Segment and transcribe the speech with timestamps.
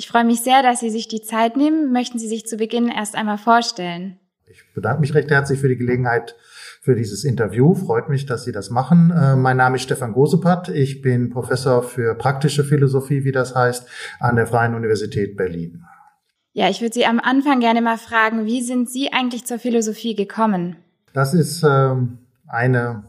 [0.00, 1.92] Ich freue mich sehr, dass Sie sich die Zeit nehmen.
[1.92, 4.18] Möchten Sie sich zu Beginn erst einmal vorstellen?
[4.46, 6.36] Ich bedanke mich recht herzlich für die Gelegenheit
[6.80, 7.74] für dieses Interview.
[7.74, 9.10] Freut mich, dass Sie das machen.
[9.10, 10.70] Äh, mein Name ist Stefan Gosepat.
[10.70, 13.86] Ich bin Professor für praktische Philosophie, wie das heißt,
[14.20, 15.84] an der Freien Universität Berlin.
[16.54, 20.14] Ja, ich würde Sie am Anfang gerne mal fragen, wie sind Sie eigentlich zur Philosophie
[20.14, 20.76] gekommen?
[21.12, 23.04] Das ist ähm, eine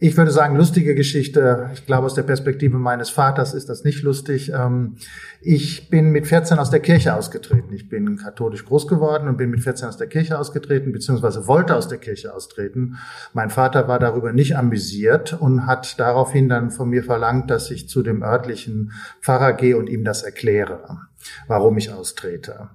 [0.00, 1.68] ich würde sagen, lustige Geschichte.
[1.74, 4.50] Ich glaube, aus der Perspektive meines Vaters ist das nicht lustig.
[4.50, 4.96] Ähm,
[5.42, 7.74] ich bin mit 14 aus der Kirche ausgetreten.
[7.74, 11.76] Ich bin katholisch groß geworden und bin mit 14 aus der Kirche ausgetreten, beziehungsweise wollte
[11.76, 12.96] aus der Kirche austreten.
[13.34, 17.88] Mein Vater war darüber nicht amüsiert und hat daraufhin dann von mir verlangt, dass ich
[17.88, 21.00] zu dem örtlichen Pfarrer gehe und ihm das erkläre,
[21.48, 22.70] warum ich austrete.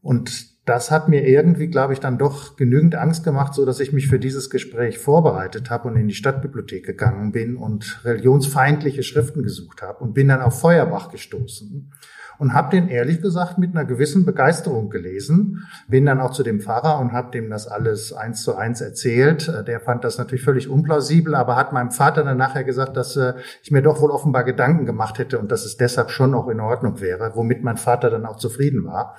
[0.00, 3.92] Und das hat mir irgendwie, glaube ich, dann doch genügend Angst gemacht, so dass ich
[3.92, 9.44] mich für dieses Gespräch vorbereitet habe und in die Stadtbibliothek gegangen bin und religionsfeindliche Schriften
[9.44, 11.92] gesucht habe und bin dann auf Feuerbach gestoßen
[12.38, 15.66] und habe den ehrlich gesagt mit einer gewissen Begeisterung gelesen.
[15.88, 19.48] Bin dann auch zu dem Pfarrer und habe dem das alles eins zu eins erzählt.
[19.48, 23.16] Äh, der fand das natürlich völlig unplausibel, aber hat meinem Vater dann nachher gesagt, dass
[23.16, 26.48] äh, ich mir doch wohl offenbar Gedanken gemacht hätte und dass es deshalb schon auch
[26.48, 29.16] in Ordnung wäre, womit mein Vater dann auch zufrieden war.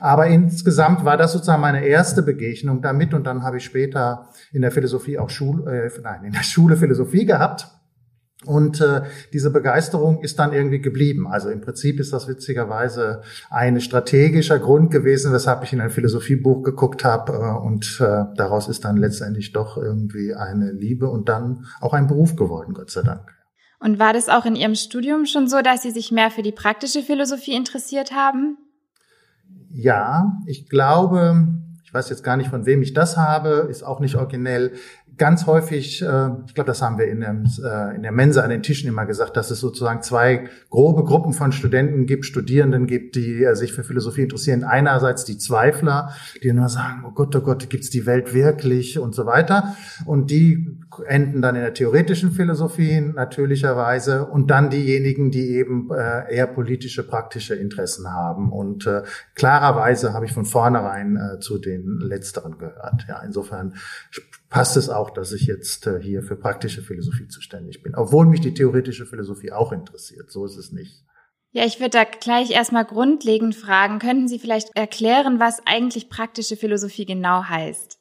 [0.00, 4.62] Aber insgesamt war das sozusagen meine erste Begegnung damit und dann habe ich später in
[4.62, 7.68] der Philosophie auch Schule, äh, nein, in der Schule Philosophie gehabt.
[8.44, 11.26] Und äh, diese Begeisterung ist dann irgendwie geblieben.
[11.28, 16.62] Also im Prinzip ist das witzigerweise ein strategischer Grund gewesen, weshalb ich in ein Philosophiebuch
[16.62, 17.32] geguckt habe.
[17.32, 22.06] Äh, und äh, daraus ist dann letztendlich doch irgendwie eine Liebe und dann auch ein
[22.06, 23.32] Beruf geworden, Gott sei Dank.
[23.78, 26.52] Und war das auch in Ihrem Studium schon so, dass Sie sich mehr für die
[26.52, 28.56] praktische Philosophie interessiert haben?
[29.68, 31.48] Ja, ich glaube,
[31.92, 34.72] ich weiß jetzt gar nicht, von wem ich das habe, ist auch nicht originell
[35.16, 38.50] ganz häufig, äh, ich glaube, das haben wir in, dem, äh, in der Mensa an
[38.50, 43.16] den Tischen immer gesagt, dass es sozusagen zwei grobe Gruppen von Studenten gibt, Studierenden gibt,
[43.16, 44.64] die äh, sich für Philosophie interessieren.
[44.64, 46.12] Einerseits die Zweifler,
[46.42, 49.76] die nur sagen, oh Gott, oh Gott, gibt's die Welt wirklich und so weiter.
[50.06, 54.26] Und die enden dann in der theoretischen Philosophie natürlicherweise.
[54.26, 58.52] Und dann diejenigen, die eben äh, eher politische, praktische Interessen haben.
[58.52, 59.02] Und äh,
[59.34, 63.06] klarerweise habe ich von vornherein äh, zu den Letzteren gehört.
[63.08, 63.74] Ja, insofern
[64.52, 68.42] passt es auch, dass ich jetzt äh, hier für praktische Philosophie zuständig bin, obwohl mich
[68.42, 70.30] die theoretische Philosophie auch interessiert.
[70.30, 71.02] So ist es nicht.
[71.52, 76.56] Ja, ich würde da gleich erstmal grundlegend fragen, könnten Sie vielleicht erklären, was eigentlich praktische
[76.56, 77.98] Philosophie genau heißt?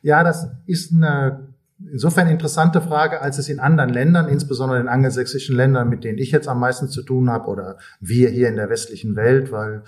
[0.00, 1.54] Ja, das ist eine
[1.90, 6.30] insofern interessante Frage, als es in anderen Ländern, insbesondere in angelsächsischen Ländern, mit denen ich
[6.30, 9.82] jetzt am meisten zu tun habe, oder wir hier in der westlichen Welt, weil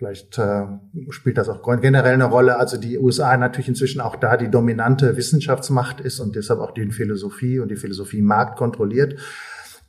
[0.00, 0.62] Vielleicht äh,
[1.10, 2.56] spielt das auch generell eine Rolle.
[2.58, 6.90] Also die USA natürlich inzwischen auch da die dominante Wissenschaftsmacht ist und deshalb auch die
[6.90, 9.20] Philosophie und die Philosophie-Markt kontrolliert.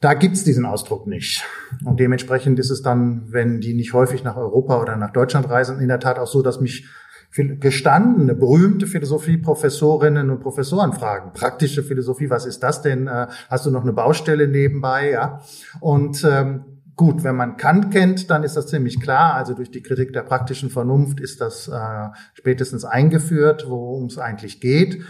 [0.01, 1.45] Da gibt's diesen Ausdruck nicht.
[1.85, 5.79] Und dementsprechend ist es dann, wenn die nicht häufig nach Europa oder nach Deutschland reisen,
[5.79, 6.89] in der Tat auch so, dass mich
[7.31, 11.31] gestandene, berühmte Philosophieprofessorinnen und Professoren fragen.
[11.31, 13.07] Praktische Philosophie, was ist das denn?
[13.07, 15.11] Äh, hast du noch eine Baustelle nebenbei?
[15.11, 15.39] Ja.
[15.79, 19.35] Und ähm, Gut, wenn man Kant kennt, dann ist das ziemlich klar.
[19.35, 24.59] Also durch die Kritik der praktischen Vernunft ist das äh, spätestens eingeführt, worum es eigentlich
[24.59, 25.01] geht.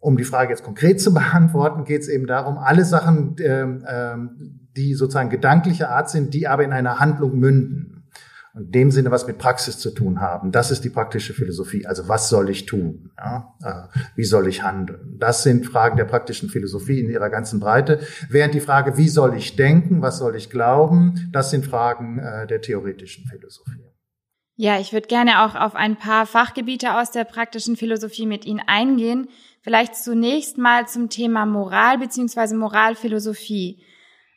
[0.00, 4.16] Um die Frage jetzt konkret zu beantworten, geht es eben darum, alle Sachen, äh, äh,
[4.76, 7.93] die sozusagen gedanklicher Art sind, die aber in einer Handlung münden
[8.56, 10.52] in dem Sinne was mit Praxis zu tun haben.
[10.52, 11.86] Das ist die praktische Philosophie.
[11.86, 13.10] Also was soll ich tun?
[13.18, 13.54] Ja?
[13.62, 15.16] Äh, wie soll ich handeln?
[15.18, 18.00] Das sind Fragen der praktischen Philosophie in ihrer ganzen Breite.
[18.28, 22.46] Während die Frage, wie soll ich denken, was soll ich glauben, das sind Fragen äh,
[22.46, 23.84] der theoretischen Philosophie.
[24.56, 28.62] Ja, ich würde gerne auch auf ein paar Fachgebiete aus der praktischen Philosophie mit Ihnen
[28.64, 29.28] eingehen.
[29.62, 32.54] Vielleicht zunächst mal zum Thema Moral bzw.
[32.54, 33.82] Moralphilosophie.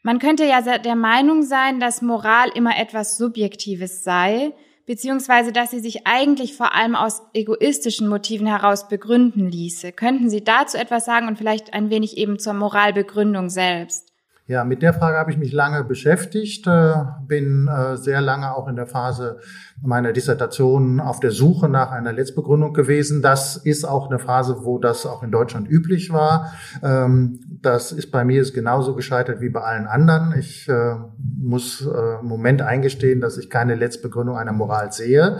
[0.03, 4.53] Man könnte ja der Meinung sein, dass Moral immer etwas Subjektives sei,
[4.85, 9.91] beziehungsweise dass sie sich eigentlich vor allem aus egoistischen Motiven heraus begründen ließe.
[9.91, 14.13] Könnten Sie dazu etwas sagen und vielleicht ein wenig eben zur Moralbegründung selbst?
[14.49, 16.93] Ja, mit der Frage habe ich mich lange beschäftigt, äh,
[17.27, 19.39] bin äh, sehr lange auch in der Phase
[19.81, 23.21] meiner Dissertation auf der Suche nach einer Letztbegründung gewesen.
[23.21, 26.53] Das ist auch eine Phase, wo das auch in Deutschland üblich war.
[26.81, 30.33] Ähm, das ist bei mir ist genauso gescheitert wie bei allen anderen.
[30.39, 35.39] Ich äh, muss im Moment eingestehen, dass ich keine Letztbegründung einer Moral sehe.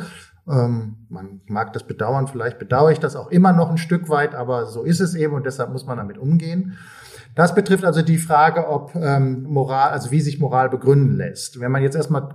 [0.50, 4.36] Ähm, man mag das bedauern, vielleicht bedauere ich das auch immer noch ein Stück weit,
[4.36, 6.78] aber so ist es eben und deshalb muss man damit umgehen.
[7.38, 11.60] Das betrifft also die Frage, ob ähm, Moral, also wie sich Moral begründen lässt.
[11.60, 12.34] Wenn man jetzt erstmal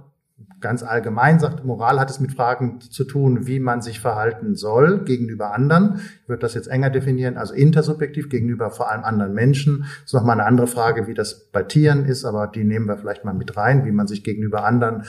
[0.62, 5.05] ganz allgemein sagt, Moral hat es mit Fragen zu tun, wie man sich verhalten soll
[5.05, 6.00] gegenüber anderen.
[6.23, 9.81] Ich würde das jetzt enger definieren, also intersubjektiv gegenüber vor allem anderen Menschen.
[9.81, 12.97] Das ist nochmal eine andere Frage, wie das bei Tieren ist, aber die nehmen wir
[12.97, 15.03] vielleicht mal mit rein, wie man sich gegenüber anderen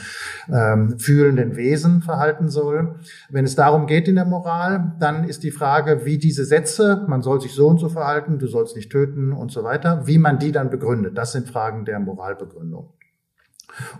[0.52, 2.96] ähm, fühlenden Wesen verhalten soll.
[3.30, 7.22] Wenn es darum geht in der Moral, dann ist die Frage, wie diese Sätze, man
[7.22, 10.38] soll sich so und so verhalten, du sollst nicht töten und so weiter, wie man
[10.38, 11.16] die dann begründet.
[11.16, 12.93] Das sind Fragen der Moralbegründung.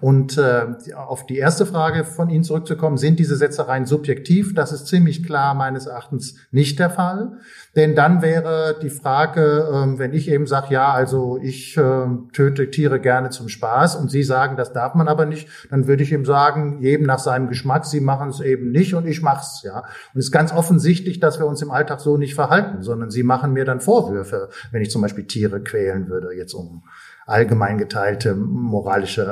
[0.01, 4.55] Und äh, auf die erste Frage von Ihnen zurückzukommen, sind diese Sätze rein subjektiv?
[4.55, 7.39] Das ist ziemlich klar meines Erachtens nicht der Fall.
[7.77, 12.71] Denn dann wäre die Frage, äh, wenn ich eben sage, ja, also ich äh, töte
[12.71, 16.13] Tiere gerne zum Spaß und Sie sagen, das darf man aber nicht, dann würde ich
[16.13, 19.79] ihm sagen, jedem nach seinem Geschmack, Sie machen es eben nicht und ich mach's, ja.
[19.79, 23.23] Und es ist ganz offensichtlich, dass wir uns im Alltag so nicht verhalten, sondern Sie
[23.23, 26.85] machen mir dann Vorwürfe, wenn ich zum Beispiel Tiere quälen würde, jetzt um
[27.27, 29.23] allgemein geteilte moralische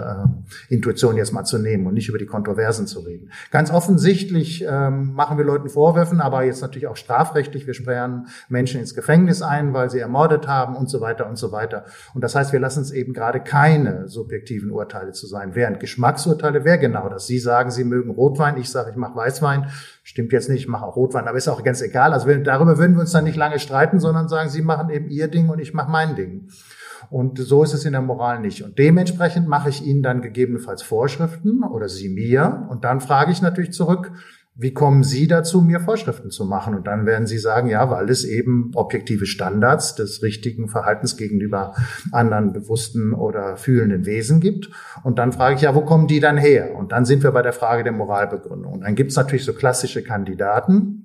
[0.71, 3.31] äh, Intuition jetzt mal zu nehmen und nicht über die Kontroversen zu reden.
[3.51, 7.67] Ganz offensichtlich ähm, machen wir Leuten Vorwürfen, aber jetzt natürlich auch strafrechtlich.
[7.67, 11.53] Wir sperren Menschen ins Gefängnis ein, weil sie ermordet haben und so weiter und so
[11.53, 11.85] weiter.
[12.15, 15.55] Und das heißt, wir lassen es eben gerade keine subjektiven Urteile zu sein.
[15.55, 17.27] Während Geschmacksurteile wäre genau das.
[17.27, 19.67] Sie sagen, Sie mögen Rotwein, ich sage, ich mache Weißwein.
[20.03, 22.13] Stimmt jetzt nicht, ich mache auch Rotwein, aber ist auch ganz egal.
[22.13, 25.29] Also darüber würden wir uns dann nicht lange streiten, sondern sagen, Sie machen eben Ihr
[25.29, 26.49] Ding und ich mache mein Ding.
[27.11, 28.63] Und so ist es in der Moral nicht.
[28.63, 32.67] Und dementsprechend mache ich Ihnen dann gegebenenfalls Vorschriften oder Sie mir.
[32.71, 34.13] Und dann frage ich natürlich zurück,
[34.55, 36.75] wie kommen Sie dazu, mir Vorschriften zu machen?
[36.75, 41.75] Und dann werden Sie sagen, ja, weil es eben objektive Standards des richtigen Verhaltens gegenüber
[42.11, 44.69] anderen bewussten oder fühlenden Wesen gibt.
[45.05, 46.75] Und dann frage ich, ja, wo kommen die dann her?
[46.75, 48.75] Und dann sind wir bei der Frage der Moralbegründung.
[48.75, 51.05] Und dann gibt es natürlich so klassische Kandidaten,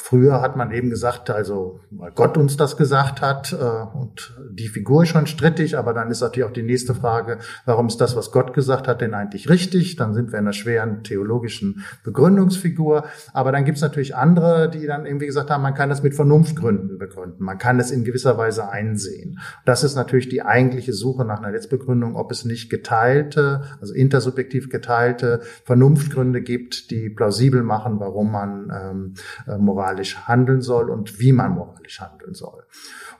[0.00, 4.68] Früher hat man eben gesagt, also weil Gott uns das gesagt hat äh, und die
[4.68, 8.30] Figur schon strittig, aber dann ist natürlich auch die nächste Frage, warum ist das, was
[8.30, 9.96] Gott gesagt hat, denn eigentlich richtig?
[9.96, 13.04] Dann sind wir in einer schweren theologischen Begründungsfigur.
[13.32, 16.14] Aber dann gibt es natürlich andere, die dann irgendwie gesagt haben, man kann das mit
[16.14, 17.42] Vernunftgründen begründen.
[17.42, 19.38] Man kann es in gewisser Weise einsehen.
[19.64, 24.70] Das ist natürlich die eigentliche Suche nach einer Letztbegründung, ob es nicht geteilte, also intersubjektiv
[24.70, 29.14] geteilte Vernunftgründe gibt, die plausibel machen, warum man ähm,
[29.46, 32.64] äh, moralisch handeln soll und wie man moralisch handeln soll.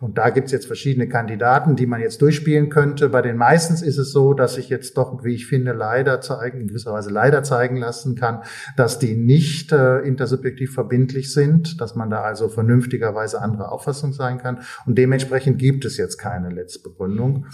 [0.00, 3.08] Und da gibt's jetzt verschiedene Kandidaten, die man jetzt durchspielen könnte.
[3.08, 6.60] Bei den meistens ist es so, dass sich jetzt doch, wie ich finde, leider zeigen,
[6.60, 8.42] in gewisser Weise leider zeigen lassen kann,
[8.76, 14.38] dass die nicht äh, intersubjektiv verbindlich sind, dass man da also vernünftigerweise andere Auffassung sein
[14.38, 14.60] kann.
[14.86, 17.46] Und dementsprechend gibt es jetzt keine Letztbegründung,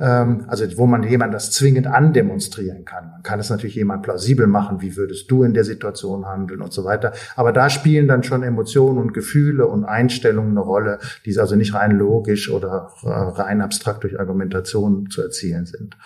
[0.00, 3.10] ähm, also wo man jemand das zwingend andemonstrieren kann.
[3.10, 6.72] Man kann es natürlich jemand plausibel machen, wie würdest du in der Situation handeln und
[6.72, 7.12] so weiter.
[7.36, 11.74] Aber da spielen dann schon Emotionen und Gefühle und Einstellungen eine Rolle, die also nicht
[11.74, 15.96] rein rein logisch oder rein abstrakt durch Argumentation zu erzielen sind.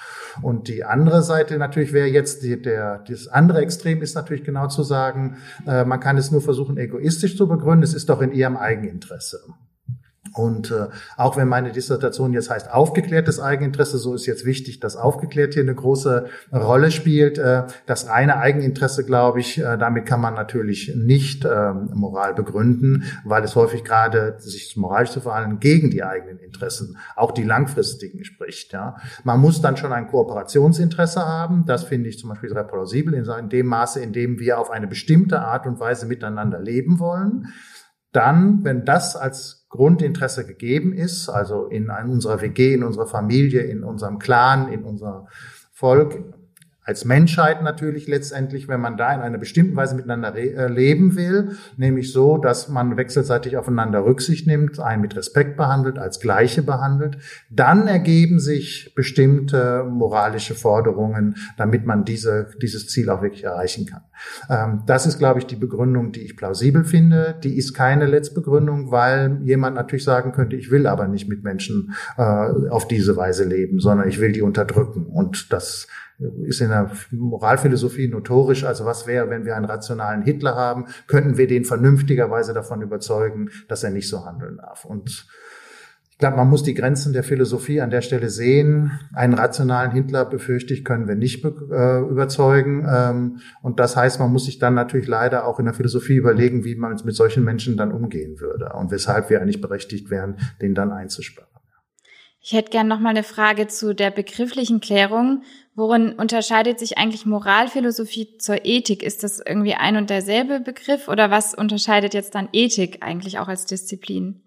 [0.42, 4.69] Und die andere Seite natürlich wäre jetzt die, der, das andere Extrem ist natürlich genau
[4.69, 5.36] zu sagen,
[5.66, 7.82] äh, man kann es nur versuchen, egoistisch zu begründen.
[7.82, 9.40] Es ist doch in ihrem Eigeninteresse.
[10.34, 14.96] Und äh, auch wenn meine Dissertation jetzt heißt aufgeklärtes Eigeninteresse, so ist jetzt wichtig, dass
[14.96, 17.38] aufgeklärt hier eine große Rolle spielt.
[17.38, 23.05] Äh, das reine Eigeninteresse, glaube ich, äh, damit kann man natürlich nicht äh, Moral begründen,
[23.24, 28.24] weil es häufig gerade sich moralisch zu verhalten gegen die eigenen Interessen, auch die langfristigen
[28.24, 28.72] spricht.
[28.72, 31.64] Ja, man muss dann schon ein Kooperationsinteresse haben.
[31.64, 34.88] Das finde ich zum Beispiel sehr plausibel in dem Maße, in dem wir auf eine
[34.88, 37.46] bestimmte Art und Weise miteinander leben wollen.
[38.12, 43.82] Dann, wenn das als Grundinteresse gegeben ist, also in unserer WG, in unserer Familie, in
[43.82, 45.26] unserem Clan, in unser
[45.72, 46.14] Volk,
[46.84, 51.56] als Menschheit natürlich letztendlich, wenn man da in einer bestimmten Weise miteinander äh, leben will,
[51.79, 57.17] nämlich so, dass man wechselseitig aufeinander Rücksicht nimmt, einen mit Respekt behandelt, als Gleiche behandelt,
[57.50, 64.03] dann ergeben sich bestimmte moralische Forderungen, damit man diese, dieses Ziel auch wirklich erreichen kann.
[64.50, 67.34] Ähm, das ist, glaube ich, die Begründung, die ich plausibel finde.
[67.43, 71.94] Die ist keine Letztbegründung, weil jemand natürlich sagen könnte, ich will aber nicht mit Menschen
[72.19, 75.06] äh, auf diese Weise leben, sondern ich will die unterdrücken.
[75.06, 75.88] Und das
[76.47, 78.65] ist in der Moralphilosophie notorisch.
[78.65, 80.87] Also was wäre, wenn wir einen rationalen Hitler haben?
[81.06, 84.85] Könnten wir den vernünftigerweise davon überzeugen, dass er nicht so handeln darf?
[84.85, 85.27] Und
[86.15, 88.93] Ich glaube, man muss die Grenzen der Philosophie an der Stelle sehen.
[89.15, 92.87] Einen rationalen Hitler, befürchte ich, können wir nicht äh, überzeugen.
[92.89, 96.65] Ähm, und das heißt, man muss sich dann natürlich leider auch in der Philosophie überlegen,
[96.65, 100.77] wie man mit solchen Menschen dann umgehen würde und weshalb wir eigentlich berechtigt wären, den
[100.77, 101.49] dann einzusperren.
[102.41, 105.43] Ich hätte gern noch mal eine Frage zu der begrifflichen Klärung.
[105.76, 109.02] Worin unterscheidet sich eigentlich Moralphilosophie zur Ethik?
[109.02, 113.48] Ist das irgendwie ein und derselbe Begriff oder was unterscheidet jetzt dann Ethik eigentlich auch
[113.48, 114.40] als Disziplin?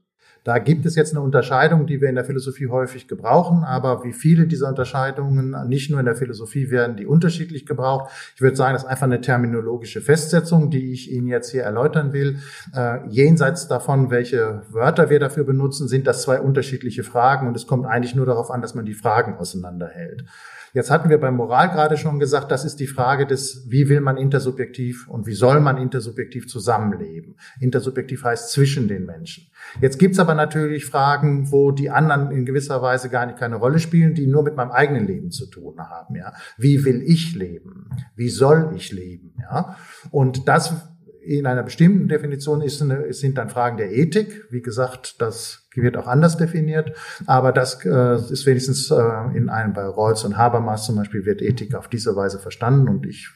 [0.45, 4.13] Da gibt es jetzt eine Unterscheidung, die wir in der Philosophie häufig gebrauchen, aber wie
[4.13, 8.09] viele dieser Unterscheidungen, nicht nur in der Philosophie, werden die unterschiedlich gebraucht.
[8.33, 12.13] Ich würde sagen, das ist einfach eine terminologische Festsetzung, die ich Ihnen jetzt hier erläutern
[12.13, 12.39] will.
[12.73, 17.67] Äh, jenseits davon, welche Wörter wir dafür benutzen, sind das zwei unterschiedliche Fragen und es
[17.67, 20.23] kommt eigentlich nur darauf an, dass man die Fragen auseinanderhält.
[20.77, 23.99] Jetzt hatten wir beim Moral gerade schon gesagt, das ist die Frage des, wie will
[23.99, 27.35] man intersubjektiv und wie soll man intersubjektiv zusammenleben.
[27.59, 29.47] Intersubjektiv heißt zwischen den Menschen.
[29.81, 33.79] Jetzt gibt's aber natürlich Fragen, wo die anderen in gewisser Weise gar nicht keine Rolle
[33.79, 36.15] spielen, die nur mit meinem eigenen Leben zu tun haben.
[36.15, 37.89] Ja, wie will ich leben?
[38.15, 39.33] Wie soll ich leben?
[39.39, 39.77] Ja,
[40.11, 40.75] und das
[41.27, 44.45] in einer bestimmten Definition ist eine, sind dann Fragen der Ethik.
[44.49, 46.93] Wie gesagt, das wird auch anders definiert,
[47.25, 51.41] aber das äh, ist wenigstens äh, in einem bei Rawls und Habermas zum Beispiel wird
[51.41, 53.29] Ethik auf diese Weise verstanden und ich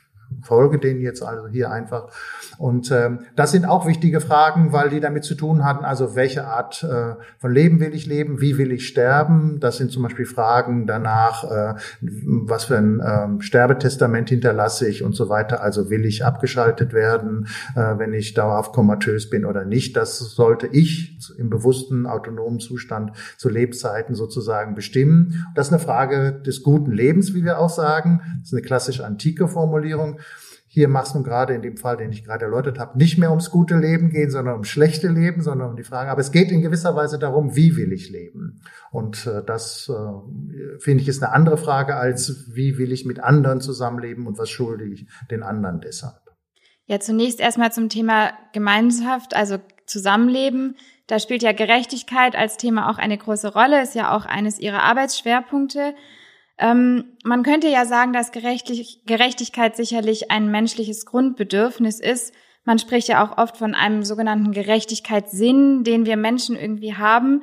[0.44, 2.10] folge denen jetzt also hier einfach.
[2.58, 6.46] Und ähm, das sind auch wichtige Fragen, weil die damit zu tun hatten, also welche
[6.46, 9.60] Art äh, von Leben will ich leben, wie will ich sterben.
[9.60, 15.14] Das sind zum Beispiel Fragen danach, äh, was für ein ähm, Sterbetestament hinterlasse ich und
[15.14, 15.62] so weiter.
[15.62, 19.96] Also will ich abgeschaltet werden, äh, wenn ich dauerhaft komatös bin oder nicht.
[19.98, 25.46] Das sollte ich im bewussten autonomen Zustand zu Lebzeiten sozusagen bestimmen.
[25.56, 28.22] Das ist eine Frage des guten Lebens, wie wir auch sagen.
[28.40, 30.20] Das ist eine klassisch antike Formulierung.
[30.74, 33.30] Hier macht es nun gerade in dem Fall, den ich gerade erläutert habe, nicht mehr
[33.32, 36.10] ums gute Leben gehen, sondern ums schlechte Leben, sondern um die Frage.
[36.10, 38.62] Aber es geht in gewisser Weise darum, wie will ich leben?
[38.90, 43.20] Und äh, das äh, finde ich ist eine andere Frage als wie will ich mit
[43.20, 46.22] anderen zusammenleben und was schulde ich den anderen deshalb?
[46.86, 50.78] Ja, zunächst erstmal zum Thema Gemeinschaft, also Zusammenleben.
[51.08, 54.84] Da spielt ja Gerechtigkeit als Thema auch eine große Rolle, ist ja auch eines ihrer
[54.84, 55.96] Arbeitsschwerpunkte.
[56.62, 62.34] Ähm, man könnte ja sagen, dass Gerechtigkeit sicherlich ein menschliches Grundbedürfnis ist.
[62.64, 67.42] Man spricht ja auch oft von einem sogenannten Gerechtigkeitssinn, den wir Menschen irgendwie haben.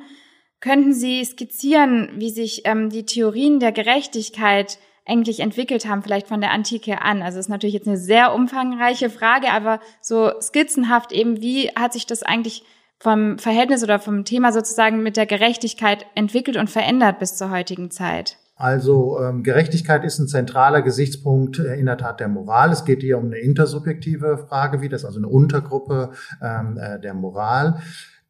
[0.61, 6.39] Könnten Sie skizzieren, wie sich ähm, die Theorien der Gerechtigkeit eigentlich entwickelt haben, vielleicht von
[6.39, 7.21] der Antike an?
[7.21, 11.91] Also es ist natürlich jetzt eine sehr umfangreiche Frage, aber so skizzenhaft eben, wie hat
[11.91, 12.63] sich das eigentlich
[12.99, 17.91] vom Verhältnis oder vom Thema sozusagen mit der Gerechtigkeit entwickelt und verändert bis zur heutigen
[17.91, 18.37] Zeit?
[18.59, 22.73] Also ähm, Gerechtigkeit ist ein zentraler Gesichtspunkt äh, in der Tat der Moral.
[22.73, 26.11] Es geht hier um eine intersubjektive Frage, wie das also eine Untergruppe
[26.41, 27.79] ähm, äh, der Moral.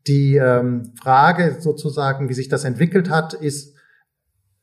[0.05, 3.75] Die ähm, Frage sozusagen, wie sich das entwickelt hat, ist,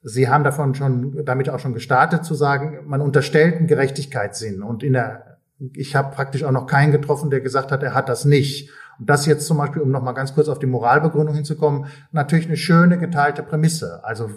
[0.03, 4.63] Sie haben davon schon, damit auch schon gestartet zu sagen, man unterstellt einen Gerechtigkeitssinn.
[4.63, 5.39] Und in der,
[5.73, 8.71] ich habe praktisch auch noch keinen getroffen, der gesagt hat, er hat das nicht.
[8.99, 12.47] Und das jetzt zum Beispiel, um noch mal ganz kurz auf die Moralbegründung hinzukommen, natürlich
[12.47, 14.01] eine schöne geteilte Prämisse.
[14.05, 14.31] Also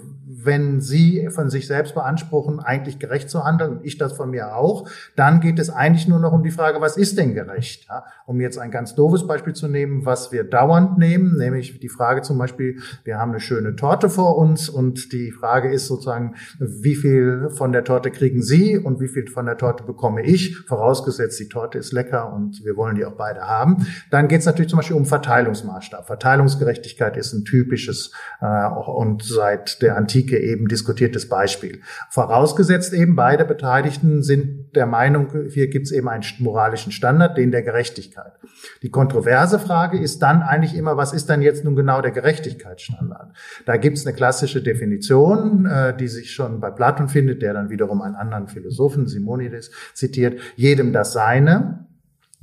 [0.44, 4.56] wenn Sie von sich selbst beanspruchen, eigentlich gerecht zu handeln, und ich das von mir
[4.56, 7.88] auch, dann geht es eigentlich nur noch um die Frage, was ist denn gerecht?
[7.90, 11.90] Ja, um jetzt ein ganz doofes Beispiel zu nehmen, was wir dauernd nehmen, nämlich die
[11.90, 16.36] Frage zum Beispiel, wir haben eine schöne Torte vor uns und die Frage ist sozusagen,
[16.60, 20.58] wie viel von der Torte kriegen Sie und wie viel von der Torte bekomme ich,
[20.68, 23.88] vorausgesetzt die Torte ist lecker und wir wollen die auch beide haben.
[24.12, 26.08] Dann geht es natürlich zum Beispiel um Verteilungsmaßstab.
[26.08, 31.82] Verteilungsgerechtigkeit ist ein typisches äh, und seit der Antike eben diskutiertes Beispiel.
[32.10, 37.52] Vorausgesetzt eben, beide Beteiligten sind der Meinung, hier gibt es eben einen moralischen Standard, den
[37.52, 38.34] der Gerechtigkeit.
[38.82, 43.36] Die kontroverse Frage ist dann eigentlich immer, was ist dann jetzt nun genau der Gerechtigkeitsstandard?
[43.66, 47.70] Da gibt es eine klassische Definition, äh, die sich schon bei Platon findet, der dann
[47.70, 51.89] wiederum einen anderen Philosophen, Simonides, zitiert, jedem das Seine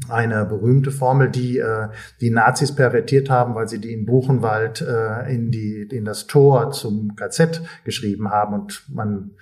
[0.09, 1.89] eine berühmte Formel, die äh,
[2.21, 6.71] die Nazis pervertiert haben, weil sie die in Buchenwald äh, in die in das Tor
[6.73, 9.33] zum KZ geschrieben haben und man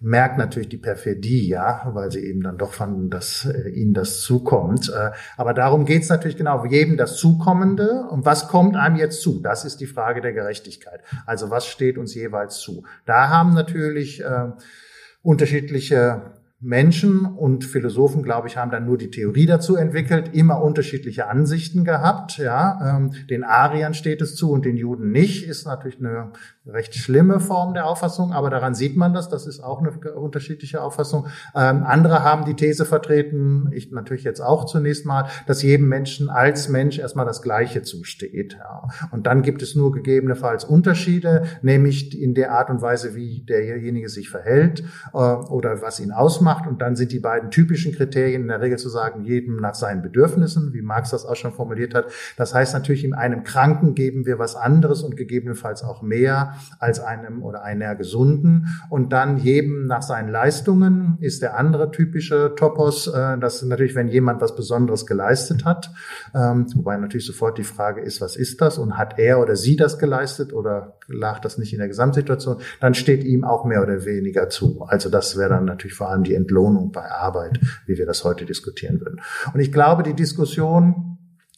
[0.00, 4.20] merkt natürlich die Perfidie, ja, weil sie eben dann doch fanden, dass äh, ihnen das
[4.20, 4.90] zukommt.
[4.90, 9.40] Äh, aber darum geht's natürlich genau, jedem das Zukommende und was kommt einem jetzt zu?
[9.40, 11.00] Das ist die Frage der Gerechtigkeit.
[11.24, 12.84] Also was steht uns jeweils zu?
[13.04, 14.50] Da haben natürlich äh,
[15.22, 21.28] unterschiedliche Menschen und Philosophen, glaube ich, haben dann nur die Theorie dazu entwickelt, immer unterschiedliche
[21.28, 22.38] Ansichten gehabt.
[22.38, 26.32] Ja, ähm, den Ariern steht es zu und den Juden nicht, ist natürlich eine
[26.66, 30.82] recht schlimme Form der Auffassung, aber daran sieht man das, das ist auch eine unterschiedliche
[30.82, 31.26] Auffassung.
[31.54, 36.28] Ähm, andere haben die These vertreten, ich natürlich jetzt auch zunächst mal, dass jedem Menschen
[36.28, 38.56] als Mensch erstmal das Gleiche zusteht.
[38.58, 38.88] Ja.
[39.12, 44.08] Und dann gibt es nur gegebenenfalls Unterschiede, nämlich in der Art und Weise, wie derjenige
[44.08, 44.82] sich verhält
[45.12, 46.66] äh, oder was ihn ausmacht.
[46.66, 50.02] Und dann sind die beiden typischen Kriterien in der Regel zu sagen, jedem nach seinen
[50.02, 52.06] Bedürfnissen, wie Marx das auch schon formuliert hat.
[52.36, 57.00] Das heißt natürlich, in einem Kranken geben wir was anderes und gegebenenfalls auch mehr als
[57.00, 58.68] einem oder einer Gesunden.
[58.90, 63.06] Und dann jedem nach seinen Leistungen ist der andere typische Topos.
[63.06, 65.90] Äh, das ist natürlich, wenn jemand was Besonderes geleistet hat.
[66.34, 68.78] Ähm, wobei natürlich sofort die Frage ist, was ist das?
[68.78, 72.58] Und hat er oder sie das geleistet oder lag das nicht in der Gesamtsituation?
[72.80, 74.82] Dann steht ihm auch mehr oder weniger zu.
[74.88, 78.44] Also das wäre dann natürlich vor allem die Entlohnung bei Arbeit, wie wir das heute
[78.44, 79.20] diskutieren würden.
[79.52, 81.15] Und ich glaube, die Diskussion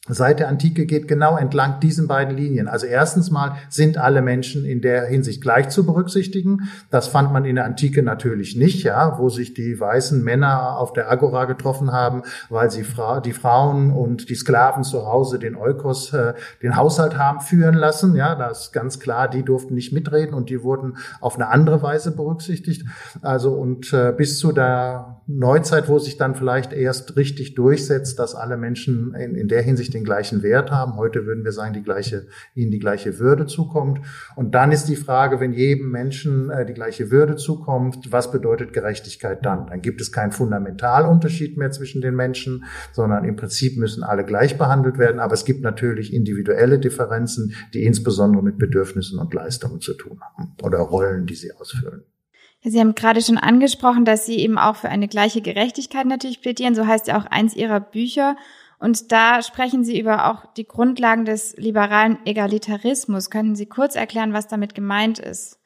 [0.08, 2.68] seit der Antike geht genau entlang diesen beiden Linien.
[2.68, 6.68] Also erstens mal sind alle Menschen in der Hinsicht gleich zu berücksichtigen.
[6.90, 10.92] Das fand man in der Antike natürlich nicht, ja, wo sich die weißen Männer auf
[10.92, 15.56] der Agora getroffen haben, weil sie Fra die Frauen und die Sklaven zu Hause den
[15.56, 18.16] Eukos, äh, den Haushalt haben führen lassen.
[18.16, 21.82] Ja, das ist ganz klar, die durften nicht mitreden und die wurden auf eine andere
[21.82, 22.84] Weise berücksichtigt.
[23.22, 28.34] Also und äh, bis zu der Neuzeit, wo sich dann vielleicht erst richtig durchsetzt, dass
[28.34, 30.96] alle Menschen in, in der Hinsicht den gleichen Wert haben.
[30.96, 34.00] Heute würden wir sagen, die gleiche, ihnen die gleiche Würde zukommt.
[34.36, 38.72] Und dann ist die Frage, wenn jedem Menschen äh, die gleiche Würde zukommt, was bedeutet
[38.72, 39.66] Gerechtigkeit dann?
[39.66, 44.58] Dann gibt es keinen Fundamentalunterschied mehr zwischen den Menschen, sondern im Prinzip müssen alle gleich
[44.58, 45.20] behandelt werden.
[45.20, 50.54] Aber es gibt natürlich individuelle Differenzen, die insbesondere mit Bedürfnissen und Leistungen zu tun haben
[50.62, 52.04] oder Rollen, die sie ausfüllen.
[52.62, 56.74] Sie haben gerade schon angesprochen, dass Sie eben auch für eine gleiche Gerechtigkeit natürlich plädieren.
[56.74, 58.36] So heißt ja auch eins Ihrer Bücher.
[58.78, 63.30] Und da sprechen Sie über auch die Grundlagen des liberalen Egalitarismus.
[63.30, 65.58] Könnten Sie kurz erklären, was damit gemeint ist?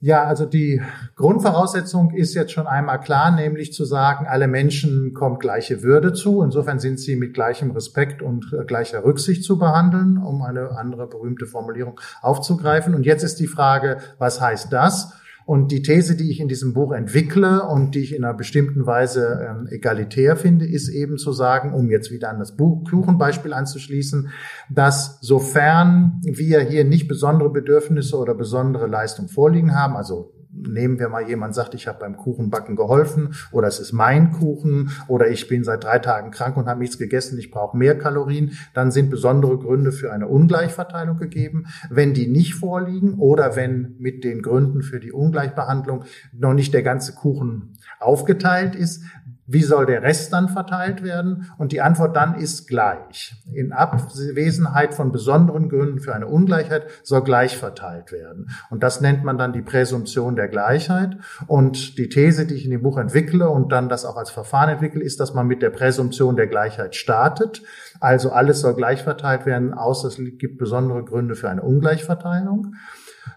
[0.00, 0.82] Ja, also die
[1.16, 6.42] Grundvoraussetzung ist jetzt schon einmal klar, nämlich zu sagen, alle Menschen kommt gleiche Würde zu.
[6.42, 11.46] Insofern sind sie mit gleichem Respekt und gleicher Rücksicht zu behandeln, um eine andere berühmte
[11.46, 12.94] Formulierung aufzugreifen.
[12.94, 15.14] Und jetzt ist die Frage, was heißt das?
[15.46, 18.86] Und die These, die ich in diesem Buch entwickle und die ich in einer bestimmten
[18.86, 23.52] Weise ähm, egalitär finde, ist eben zu sagen, um jetzt wieder an das Buch Kuchenbeispiel
[23.52, 24.30] anzuschließen,
[24.70, 31.08] dass sofern wir hier nicht besondere Bedürfnisse oder besondere Leistung vorliegen haben, also nehmen wir
[31.08, 35.48] mal jemand sagt, ich habe beim Kuchenbacken geholfen oder es ist mein Kuchen oder ich
[35.48, 39.10] bin seit drei Tagen krank und habe nichts gegessen, ich brauche mehr Kalorien, dann sind
[39.10, 41.66] besondere Gründe für eine Ungleichverteilung gegeben.
[41.90, 46.82] Wenn die nicht vorliegen oder wenn mit den Gründen für die Ungleichbehandlung noch nicht der
[46.82, 49.04] ganze Kuchen aufgeteilt ist,
[49.46, 51.50] wie soll der Rest dann verteilt werden?
[51.58, 53.34] Und die Antwort dann ist gleich.
[53.52, 58.48] In Abwesenheit von besonderen Gründen für eine Ungleichheit soll gleich verteilt werden.
[58.70, 61.18] Und das nennt man dann die Präsumption der Gleichheit.
[61.46, 64.70] Und die These, die ich in dem Buch entwickle und dann das auch als Verfahren
[64.70, 67.62] entwickle, ist, dass man mit der Präsumption der Gleichheit startet.
[68.00, 72.74] Also alles soll gleich verteilt werden, außer es gibt besondere Gründe für eine Ungleichverteilung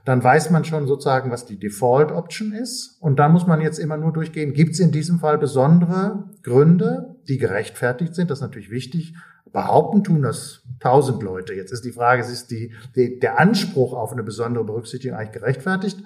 [0.06, 2.98] dann weiß man schon sozusagen, was die Default Option ist.
[3.02, 7.16] Und dann muss man jetzt immer nur durchgehen, gibt es in diesem Fall besondere Gründe,
[7.28, 8.30] die gerechtfertigt sind.
[8.30, 9.16] Das ist natürlich wichtig.
[9.52, 11.54] Behaupten tun das tausend Leute.
[11.54, 16.04] Jetzt ist die Frage, ist die, die, der Anspruch auf eine besondere Berücksichtigung eigentlich gerechtfertigt?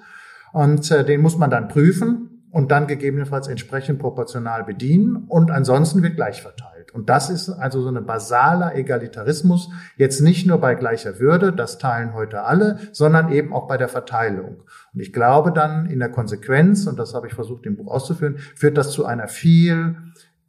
[0.52, 6.02] Und äh, den muss man dann prüfen und dann gegebenenfalls entsprechend proportional bedienen und ansonsten
[6.02, 6.71] wird gleich verteilt.
[6.92, 11.78] Und das ist also so eine basaler Egalitarismus, jetzt nicht nur bei gleicher Würde, das
[11.78, 14.62] teilen heute alle, sondern eben auch bei der Verteilung.
[14.92, 18.38] Und ich glaube dann in der Konsequenz, und das habe ich versucht im Buch auszuführen,
[18.54, 19.96] führt das zu einer viel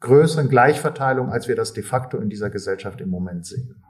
[0.01, 3.81] größeren Gleichverteilung, als wir das de facto in dieser Gesellschaft im Moment sehen.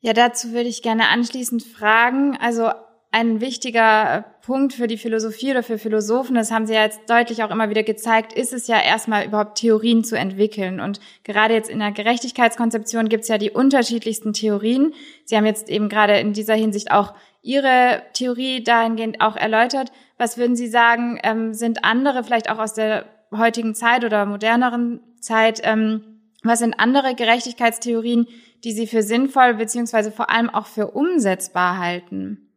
[0.00, 2.36] Ja, dazu würde ich gerne anschließend fragen.
[2.40, 2.70] Also
[3.10, 7.44] ein wichtiger Punkt für die Philosophie oder für Philosophen, das haben Sie ja jetzt deutlich
[7.44, 10.80] auch immer wieder gezeigt, ist es ja erstmal überhaupt Theorien zu entwickeln.
[10.80, 14.94] Und gerade jetzt in der Gerechtigkeitskonzeption gibt es ja die unterschiedlichsten Theorien.
[15.24, 19.92] Sie haben jetzt eben gerade in dieser Hinsicht auch Ihre Theorie dahingehend auch erläutert.
[20.18, 25.00] Was würden Sie sagen, ähm, sind andere, vielleicht auch aus der heutigen Zeit oder moderneren
[25.20, 26.02] Zeit, ähm,
[26.42, 28.26] was sind andere Gerechtigkeitstheorien,
[28.64, 32.51] die Sie für sinnvoll beziehungsweise vor allem auch für umsetzbar halten?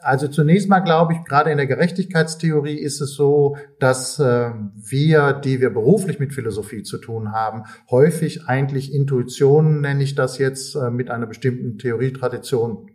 [0.00, 5.32] Also zunächst mal glaube ich, gerade in der Gerechtigkeitstheorie ist es so, dass äh, wir,
[5.32, 10.76] die wir beruflich mit Philosophie zu tun haben, häufig eigentlich Intuitionen, nenne ich das jetzt,
[10.76, 12.90] äh, mit einer bestimmten Theorietradition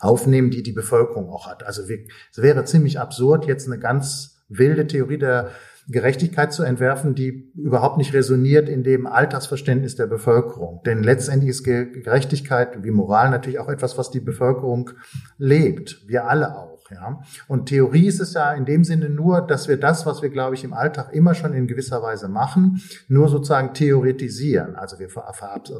[0.00, 1.64] aufnehmen, die die Bevölkerung auch hat.
[1.64, 1.98] Also wir,
[2.30, 5.50] es wäre ziemlich absurd, jetzt eine ganz wilde Theorie der
[5.88, 10.82] Gerechtigkeit zu entwerfen, die überhaupt nicht resoniert in dem Alltagsverständnis der Bevölkerung.
[10.84, 14.90] Denn letztendlich ist Gerechtigkeit wie Moral natürlich auch etwas, was die Bevölkerung
[15.38, 16.06] lebt.
[16.06, 16.77] Wir alle auch.
[16.90, 17.20] Ja.
[17.48, 20.54] Und Theorie ist es ja in dem Sinne nur, dass wir das, was wir, glaube
[20.54, 24.74] ich, im Alltag immer schon in gewisser Weise machen, nur sozusagen theoretisieren.
[24.74, 25.08] Also wir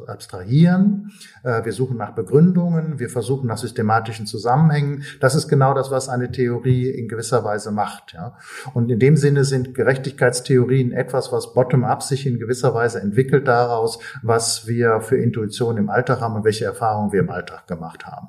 [0.07, 1.11] abstrahieren,
[1.43, 5.03] äh, wir suchen nach Begründungen, wir versuchen nach systematischen Zusammenhängen.
[5.19, 8.13] Das ist genau das, was eine Theorie in gewisser Weise macht.
[8.13, 8.37] Ja.
[8.73, 13.99] Und in dem Sinne sind Gerechtigkeitstheorien etwas, was bottom-up sich in gewisser Weise entwickelt daraus,
[14.21, 18.27] was wir für Intuition im Alltag haben und welche Erfahrungen wir im Alltag gemacht haben.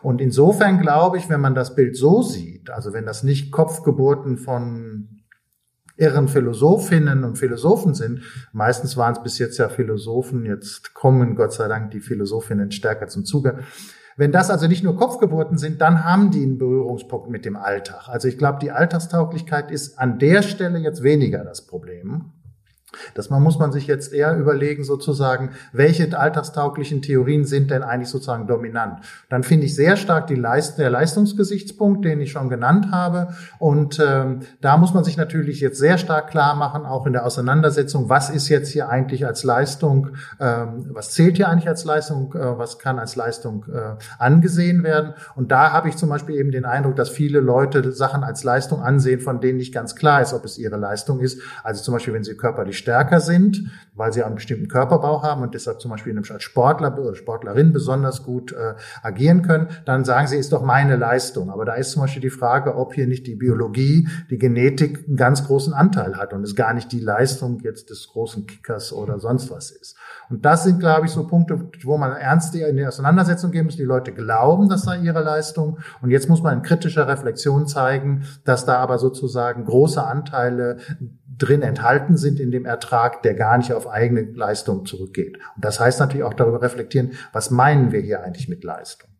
[0.00, 4.36] Und insofern glaube ich, wenn man das Bild so sieht, also wenn das nicht Kopfgeburten
[4.36, 5.22] von
[5.96, 8.22] irren Philosophinnen und Philosophen sind,
[8.52, 13.06] meistens waren es bis jetzt ja Philosophen, jetzt kommen Gott sei Dank die Philosophinnen stärker
[13.06, 13.60] zum Zuge.
[14.16, 18.08] Wenn das also nicht nur Kopfgeburten sind, dann haben die einen Berührungspunkt mit dem Alltag.
[18.08, 22.32] Also ich glaube, die Alltagstauglichkeit ist an der Stelle jetzt weniger das Problem.
[23.14, 28.08] Das man muss man sich jetzt eher überlegen, sozusagen, welche alltagstauglichen Theorien sind denn eigentlich
[28.08, 29.00] sozusagen dominant.
[29.28, 33.34] Dann finde ich sehr stark die Leist der Leistungsgesichtspunkt, den ich schon genannt habe.
[33.58, 37.26] Und ähm, da muss man sich natürlich jetzt sehr stark klar machen, auch in der
[37.26, 42.34] Auseinandersetzung, was ist jetzt hier eigentlich als Leistung, ähm, was zählt hier eigentlich als Leistung,
[42.34, 45.14] äh, was kann als Leistung äh, angesehen werden.
[45.34, 48.82] Und da habe ich zum Beispiel eben den Eindruck, dass viele Leute Sachen als Leistung
[48.82, 51.40] ansehen, von denen nicht ganz klar ist, ob es ihre Leistung ist.
[51.62, 55.54] Also zum Beispiel, wenn sie körperlich stärker sind, weil sie einen bestimmten Körperbau haben und
[55.54, 60.36] deshalb zum Beispiel als Sportler oder Sportlerin besonders gut äh, agieren können, dann sagen sie,
[60.36, 61.50] ist doch meine Leistung.
[61.50, 65.16] Aber da ist zum Beispiel die Frage, ob hier nicht die Biologie, die Genetik einen
[65.16, 69.18] ganz großen Anteil hat und es gar nicht die Leistung jetzt des großen Kickers oder
[69.18, 69.96] sonst was ist.
[70.30, 73.76] Und das sind, glaube ich, so Punkte, wo man ernst in die Auseinandersetzung gehen muss.
[73.76, 75.78] Die Leute glauben, das sei ihre Leistung.
[76.02, 80.78] Und jetzt muss man in kritischer Reflexion zeigen, dass da aber sozusagen große Anteile
[81.38, 85.38] drin enthalten sind in dem Ertrag, der gar nicht auf eigene Leistung zurückgeht.
[85.56, 89.10] Und das heißt natürlich auch darüber reflektieren, was meinen wir hier eigentlich mit Leistung?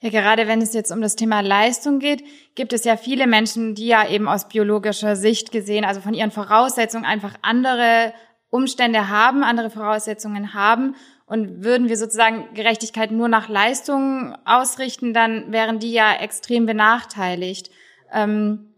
[0.00, 2.24] Ja, gerade wenn es jetzt um das Thema Leistung geht,
[2.56, 6.32] gibt es ja viele Menschen, die ja eben aus biologischer Sicht gesehen, also von ihren
[6.32, 8.12] Voraussetzungen einfach andere
[8.50, 10.96] Umstände haben, andere Voraussetzungen haben.
[11.24, 17.70] Und würden wir sozusagen Gerechtigkeit nur nach Leistung ausrichten, dann wären die ja extrem benachteiligt.
[18.12, 18.71] Ähm,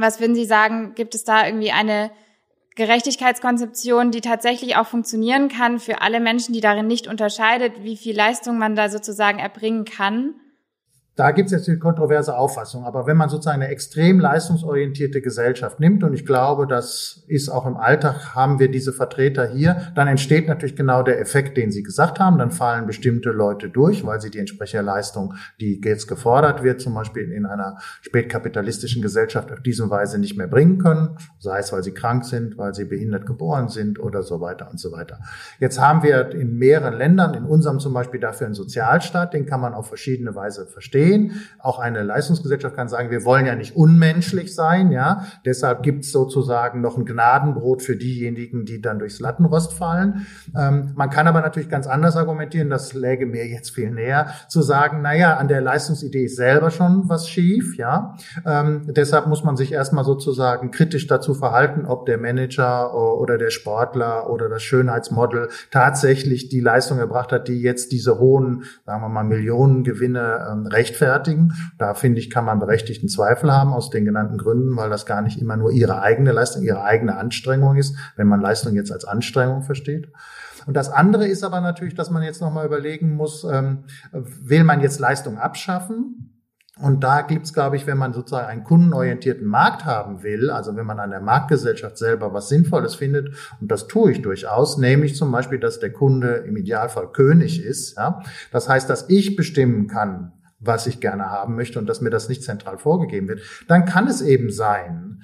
[0.00, 2.10] was würden Sie sagen, gibt es da irgendwie eine
[2.76, 8.16] Gerechtigkeitskonzeption, die tatsächlich auch funktionieren kann für alle Menschen, die darin nicht unterscheidet, wie viel
[8.16, 10.34] Leistung man da sozusagen erbringen kann?
[11.20, 12.86] Da gibt es jetzt eine kontroverse Auffassung.
[12.86, 17.66] Aber wenn man sozusagen eine extrem leistungsorientierte Gesellschaft nimmt, und ich glaube, das ist auch
[17.66, 21.82] im Alltag, haben wir diese Vertreter hier, dann entsteht natürlich genau der Effekt, den Sie
[21.82, 22.38] gesagt haben.
[22.38, 26.94] Dann fallen bestimmte Leute durch, weil sie die entsprechende Leistung, die jetzt gefordert wird, zum
[26.94, 31.18] Beispiel in einer spätkapitalistischen Gesellschaft auf diese Weise nicht mehr bringen können.
[31.38, 34.80] Sei es, weil sie krank sind, weil sie behindert geboren sind oder so weiter und
[34.80, 35.18] so weiter.
[35.58, 39.60] Jetzt haben wir in mehreren Ländern, in unserem zum Beispiel dafür einen Sozialstaat, den kann
[39.60, 41.42] man auf verschiedene Weise verstehen sehen.
[41.58, 45.26] Auch eine Leistungsgesellschaft kann sagen, wir wollen ja nicht unmenschlich sein, ja.
[45.44, 50.26] Deshalb gibt es sozusagen noch ein Gnadenbrot für diejenigen, die dann durchs Lattenrost fallen.
[50.56, 54.62] Ähm, man kann aber natürlich ganz anders argumentieren, das läge mir jetzt viel näher, zu
[54.62, 58.16] sagen, naja, an der Leistungsidee ist selber schon was schief, ja.
[58.46, 63.50] Ähm, deshalb muss man sich erstmal sozusagen kritisch dazu verhalten, ob der Manager oder der
[63.50, 69.08] Sportler oder das Schönheitsmodel tatsächlich die Leistung erbracht hat, die jetzt diese hohen, sagen wir
[69.08, 71.52] mal, Millionengewinne ähm, rechtfertigt rechtfertigen.
[71.78, 75.22] Da finde ich, kann man berechtigten Zweifel haben aus den genannten Gründen, weil das gar
[75.22, 79.04] nicht immer nur ihre eigene Leistung, ihre eigene Anstrengung ist, wenn man Leistung jetzt als
[79.04, 80.12] Anstrengung versteht.
[80.66, 84.80] Und das andere ist aber natürlich, dass man jetzt nochmal überlegen muss, ähm, will man
[84.80, 86.26] jetzt Leistung abschaffen?
[86.82, 90.86] Und da gibt's, glaube ich, wenn man sozusagen einen kundenorientierten Markt haben will, also wenn
[90.86, 95.30] man an der Marktgesellschaft selber was Sinnvolles findet, und das tue ich durchaus, nämlich zum
[95.30, 97.98] Beispiel, dass der Kunde im Idealfall König ist.
[97.98, 98.22] Ja?
[98.50, 102.28] Das heißt, dass ich bestimmen kann, was ich gerne haben möchte und dass mir das
[102.28, 105.22] nicht zentral vorgegeben wird, dann kann es eben sein,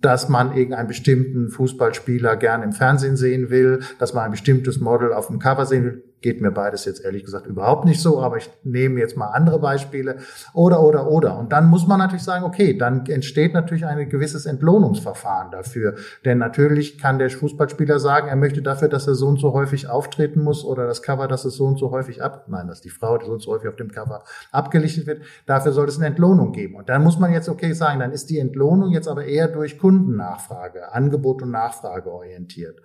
[0.00, 5.12] dass man irgendeinen bestimmten Fußballspieler gern im Fernsehen sehen will, dass man ein bestimmtes Model
[5.12, 8.38] auf dem Cover sehen will geht mir beides jetzt ehrlich gesagt überhaupt nicht so, aber
[8.38, 10.16] ich nehme jetzt mal andere Beispiele
[10.54, 11.38] oder, oder, oder.
[11.38, 15.96] Und dann muss man natürlich sagen, okay, dann entsteht natürlich ein gewisses Entlohnungsverfahren dafür.
[16.24, 19.88] Denn natürlich kann der Fußballspieler sagen, er möchte dafür, dass er so und so häufig
[19.88, 22.90] auftreten muss oder das Cover, dass es so und so häufig ab, nein, dass die
[22.90, 25.22] Frau so und so häufig auf dem Cover abgelichtet wird.
[25.44, 26.76] Dafür soll es eine Entlohnung geben.
[26.76, 29.78] Und dann muss man jetzt okay sagen, dann ist die Entlohnung jetzt aber eher durch
[29.78, 32.80] Kundennachfrage, Angebot und Nachfrage orientiert.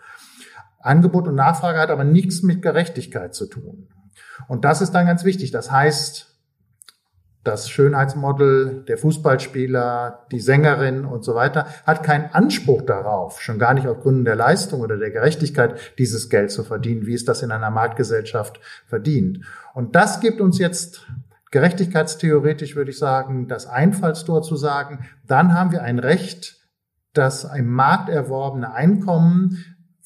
[0.83, 3.89] Angebot und Nachfrage hat aber nichts mit Gerechtigkeit zu tun.
[4.47, 5.51] Und das ist dann ganz wichtig.
[5.51, 6.31] Das heißt,
[7.43, 13.73] das Schönheitsmodel, der Fußballspieler, die Sängerin und so weiter, hat keinen Anspruch darauf, schon gar
[13.73, 17.41] nicht auf Gründen der Leistung oder der Gerechtigkeit, dieses Geld zu verdienen, wie es das
[17.41, 19.43] in einer Marktgesellschaft verdient.
[19.73, 21.07] Und das gibt uns jetzt
[21.49, 26.57] gerechtigkeitstheoretisch, würde ich sagen, das Einfallstor zu sagen, dann haben wir ein Recht,
[27.13, 29.57] das im Markt erworbene Einkommen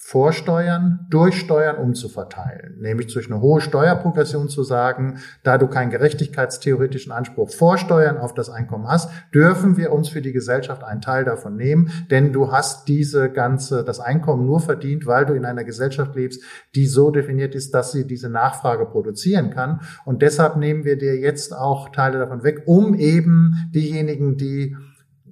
[0.07, 2.77] vorsteuern, durch Steuern umzuverteilen.
[2.79, 8.51] Nämlich durch eine hohe Steuerprogression zu sagen, da du keinen gerechtigkeitstheoretischen Anspruch vorsteuern auf das
[8.51, 12.87] Einkommen hast, dürfen wir uns für die Gesellschaft einen Teil davon nehmen, denn du hast
[12.87, 16.43] diese ganze, das Einkommen nur verdient, weil du in einer Gesellschaft lebst,
[16.75, 19.81] die so definiert ist, dass sie diese Nachfrage produzieren kann.
[20.05, 24.77] Und deshalb nehmen wir dir jetzt auch Teile davon weg, um eben diejenigen, die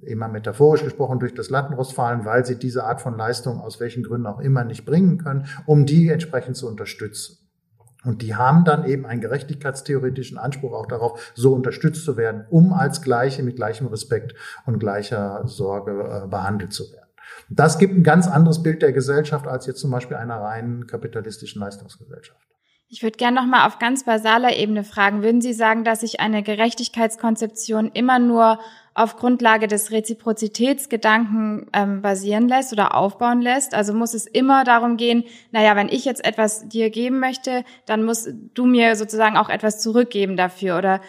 [0.06, 4.02] immer metaphorisch gesprochen durch das Lattenrost fallen, weil sie diese Art von Leistung aus welchen
[4.02, 7.38] Gründen auch immer nicht bringen können, um die entsprechend zu unterstützen.
[8.04, 12.72] Und die haben dann eben einen gerechtigkeitstheoretischen Anspruch auch darauf, so unterstützt zu werden, um
[12.72, 14.34] als Gleiche mit gleichem Respekt
[14.66, 17.08] und gleicher Sorge äh, behandelt zu werden.
[17.48, 21.60] Das gibt ein ganz anderes Bild der Gesellschaft als jetzt zum Beispiel einer rein kapitalistischen
[21.60, 22.40] Leistungsgesellschaft.
[22.88, 26.20] Ich würde gerne noch mal auf ganz basaler Ebene fragen, würden Sie sagen, dass sich
[26.20, 28.60] eine Gerechtigkeitskonzeption immer nur
[28.94, 33.74] auf Grundlage des Reziprozitätsgedanken ähm, basieren lässt oder aufbauen lässt.
[33.74, 38.04] Also muss es immer darum gehen, naja, wenn ich jetzt etwas dir geben möchte, dann
[38.04, 40.78] musst du mir sozusagen auch etwas zurückgeben dafür.
[40.78, 41.00] Oder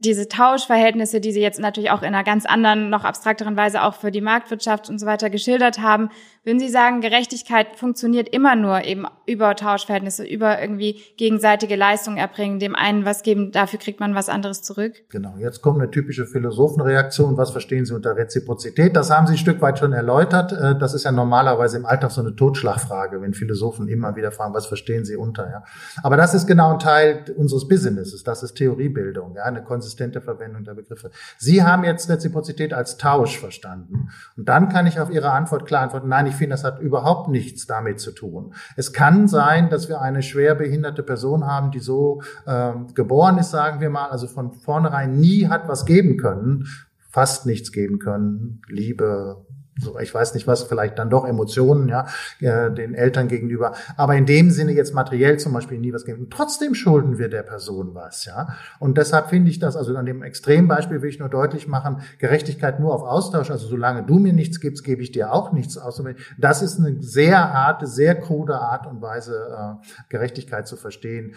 [0.00, 3.94] diese Tauschverhältnisse, die Sie jetzt natürlich auch in einer ganz anderen, noch abstrakteren Weise auch
[3.94, 6.10] für die Marktwirtschaft und so weiter geschildert haben,
[6.48, 12.58] würden Sie sagen, Gerechtigkeit funktioniert immer nur eben über Tauschverhältnisse, über irgendwie gegenseitige Leistungen erbringen,
[12.58, 14.94] dem einen was geben, dafür kriegt man was anderes zurück?
[15.10, 17.36] Genau, jetzt kommt eine typische Philosophenreaktion.
[17.36, 18.96] Was verstehen Sie unter Reziprozität?
[18.96, 20.52] Das haben Sie ein Stück weit schon erläutert.
[20.52, 24.54] Äh, das ist ja normalerweise im Alltag so eine Totschlagfrage, wenn Philosophen immer wieder fragen,
[24.54, 25.50] was verstehen Sie unter?
[25.50, 25.64] Ja?
[26.02, 28.24] Aber das ist genau ein Teil unseres Businesses.
[28.24, 31.10] Das ist Theoriebildung, ja, eine konsistente Verwendung der Begriffe.
[31.36, 34.08] Sie haben jetzt Reziprozität als Tausch verstanden.
[34.38, 37.28] Und dann kann ich auf Ihre Antwort klar antworten, nein, ich finde, das hat überhaupt
[37.28, 38.54] nichts damit zu tun.
[38.76, 43.50] Es kann sein, dass wir eine schwer behinderte Person haben, die so äh, geboren ist,
[43.50, 46.66] sagen wir mal, also von vornherein nie hat was geben können,
[47.10, 49.44] fast nichts geben können, Liebe,
[49.78, 52.06] so, ich weiß nicht was, vielleicht dann doch Emotionen, ja,
[52.40, 53.74] äh, den Eltern gegenüber.
[53.96, 56.28] Aber in dem Sinne jetzt materiell zum Beispiel nie was geben.
[56.30, 58.48] Trotzdem schulden wir der Person was, ja.
[58.78, 62.80] Und deshalb finde ich das, also an dem Extrembeispiel will ich nur deutlich machen, Gerechtigkeit
[62.80, 66.02] nur auf Austausch, also solange du mir nichts gibst, gebe ich dir auch nichts aus.
[66.38, 71.34] Das ist eine sehr harte, sehr krude Art und Weise, äh, Gerechtigkeit zu verstehen.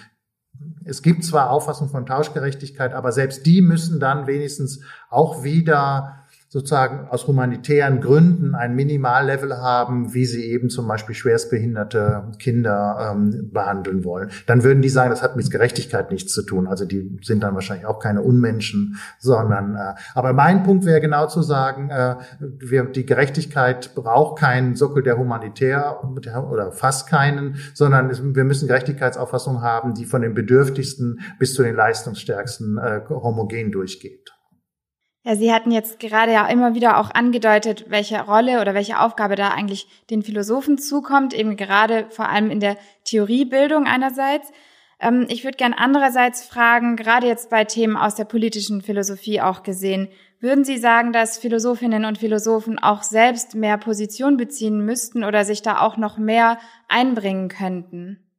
[0.84, 6.21] Es gibt zwar Auffassung von Tauschgerechtigkeit, aber selbst die müssen dann wenigstens auch wieder
[6.52, 13.50] sozusagen aus humanitären Gründen ein Minimallevel haben, wie sie eben zum Beispiel schwerstbehinderte Kinder ähm,
[13.54, 14.32] behandeln wollen.
[14.48, 16.68] Dann würden die sagen, das hat mit Gerechtigkeit nichts zu tun.
[16.68, 21.28] Also die sind dann wahrscheinlich auch keine Unmenschen, sondern äh, aber mein Punkt wäre genau
[21.28, 28.36] zu sagen, äh, wir, die Gerechtigkeit braucht keinen Sockel der Humanitär oder fast keinen, sondern
[28.36, 34.34] wir müssen Gerechtigkeitsauffassung haben, die von den Bedürftigsten bis zu den leistungsstärksten äh, homogen durchgeht.
[35.24, 39.36] Ja, Sie hatten jetzt gerade ja immer wieder auch angedeutet, welche Rolle oder welche Aufgabe
[39.36, 44.52] da eigentlich den Philosophen zukommt, eben gerade vor allem in der Theoriebildung einerseits.
[45.00, 49.62] Ähm, ich würde gern andererseits fragen, gerade jetzt bei Themen aus der politischen Philosophie auch
[49.62, 55.46] gesehen, würden Sie sagen, dass Philosophinnen und Philosophen auch selbst mehr Position beziehen müssten oder
[55.46, 56.58] sich da auch noch mehr
[56.88, 58.31] einbringen könnten?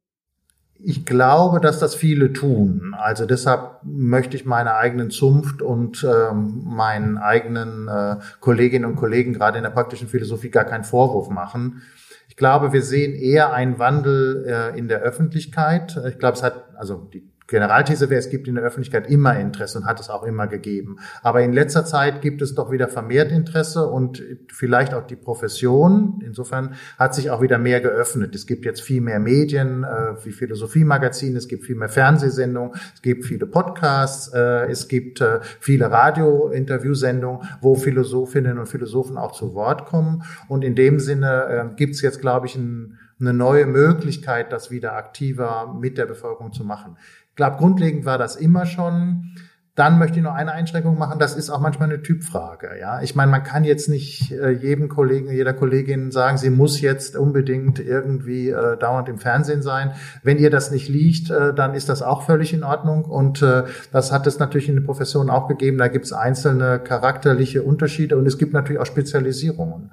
[0.85, 2.93] Ich glaube, dass das viele tun.
[2.99, 9.33] Also deshalb möchte ich meine eigenen Zunft und ähm, meinen eigenen äh, Kolleginnen und Kollegen
[9.33, 11.83] gerade in der praktischen Philosophie gar keinen Vorwurf machen.
[12.27, 15.97] Ich glaube, wir sehen eher einen Wandel äh, in der Öffentlichkeit.
[16.09, 19.77] Ich glaube, es hat, also die Generalthese wäre, es gibt in der Öffentlichkeit immer Interesse
[19.77, 20.97] und hat es auch immer gegeben.
[21.21, 26.21] Aber in letzter Zeit gibt es doch wieder vermehrt Interesse und vielleicht auch die Profession.
[26.25, 28.33] Insofern hat sich auch wieder mehr geöffnet.
[28.33, 33.01] Es gibt jetzt viel mehr Medien äh, wie Philosophiemagazine, es gibt viel mehr Fernsehsendungen, es
[33.01, 39.53] gibt viele Podcasts, äh, es gibt äh, viele Radio-Interviewsendungen, wo Philosophinnen und Philosophen auch zu
[39.53, 40.23] Wort kommen.
[40.47, 44.71] Und in dem Sinne äh, gibt es jetzt, glaube ich, ein eine neue Möglichkeit, das
[44.71, 46.97] wieder aktiver mit der Bevölkerung zu machen.
[47.33, 49.31] Ich glaube, grundlegend war das immer schon.
[49.75, 51.17] Dann möchte ich noch eine Einschränkung machen.
[51.17, 52.77] Das ist auch manchmal eine Typfrage.
[52.79, 56.79] Ja, ich meine, man kann jetzt nicht äh, jedem Kollegen, jeder Kollegin sagen, sie muss
[56.79, 59.93] jetzt unbedingt irgendwie äh, dauernd im Fernsehen sein.
[60.21, 63.05] Wenn ihr das nicht liegt, äh, dann ist das auch völlig in Ordnung.
[63.05, 65.79] Und äh, das hat es natürlich in der Profession auch gegeben.
[65.79, 69.89] Da gibt es einzelne charakterliche Unterschiede und es gibt natürlich auch Spezialisierungen.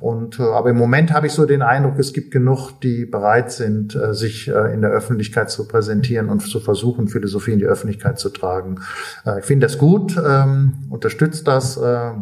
[0.00, 3.52] Und äh, aber im Moment habe ich so den Eindruck, es gibt genug, die bereit
[3.52, 7.66] sind, äh, sich äh, in der Öffentlichkeit zu präsentieren und zu versuchen, Philosophie in die
[7.66, 8.80] Öffentlichkeit zu tragen
[9.24, 12.12] Äh, ich finde das gut, ähm, unterstützt das, äh,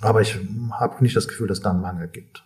[0.00, 0.38] aber ich
[0.72, 2.44] habe nicht das Gefühl, dass da einen Mangel gibt.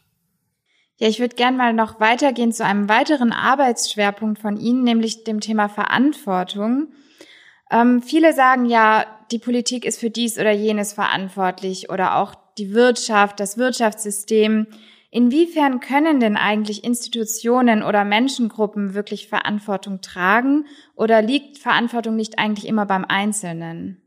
[0.97, 5.41] Ja, ich würde gerne mal noch weitergehen zu einem weiteren Arbeitsschwerpunkt von Ihnen, nämlich dem
[5.41, 6.93] Thema Verantwortung.
[7.71, 12.75] Ähm, viele sagen ja, die Politik ist für dies oder jenes verantwortlich oder auch die
[12.75, 14.67] Wirtschaft, das Wirtschaftssystem.
[15.15, 20.65] Inwiefern können denn eigentlich Institutionen oder Menschengruppen wirklich Verantwortung tragen
[20.97, 24.02] oder liegt Verantwortung nicht eigentlich immer beim Einzelnen?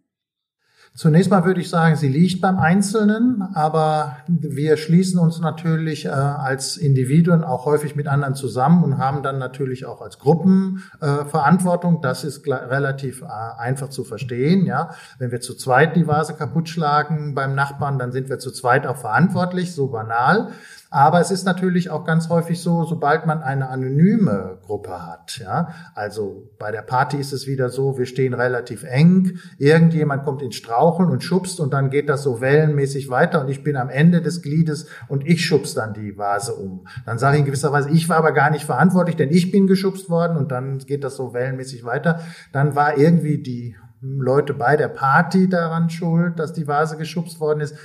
[0.96, 6.10] Zunächst mal würde ich sagen, sie liegt beim Einzelnen, aber wir schließen uns natürlich äh,
[6.10, 11.26] als Individuen auch häufig mit anderen zusammen und haben dann natürlich auch als Gruppen äh,
[11.26, 12.02] Verantwortung.
[12.02, 14.66] Das ist relativ äh, einfach zu verstehen.
[14.66, 18.52] Ja, wenn wir zu zweit die Vase kaputt schlagen beim Nachbarn, dann sind wir zu
[18.52, 19.76] zweit auch verantwortlich.
[19.76, 20.54] So banal.
[20.96, 25.74] Aber es ist natürlich auch ganz häufig so, sobald man eine anonyme Gruppe hat, ja,
[25.94, 30.56] also bei der Party ist es wieder so, wir stehen relativ eng, irgendjemand kommt ins
[30.86, 34.22] Straucheln und schubst und dann geht das so wellenmäßig weiter und ich bin am Ende
[34.22, 36.86] des Gliedes und ich schubs dann die Vase um.
[37.06, 39.66] Dann sage ich in gewisser Weise, ich war aber gar nicht verantwortlich, denn ich bin
[39.66, 42.20] geschubst worden und dann geht das so wellenmäßig weiter.
[42.52, 47.62] Dann war irgendwie die Leute bei der Party daran schuld, dass die Vase geschubst worden
[47.62, 47.76] ist.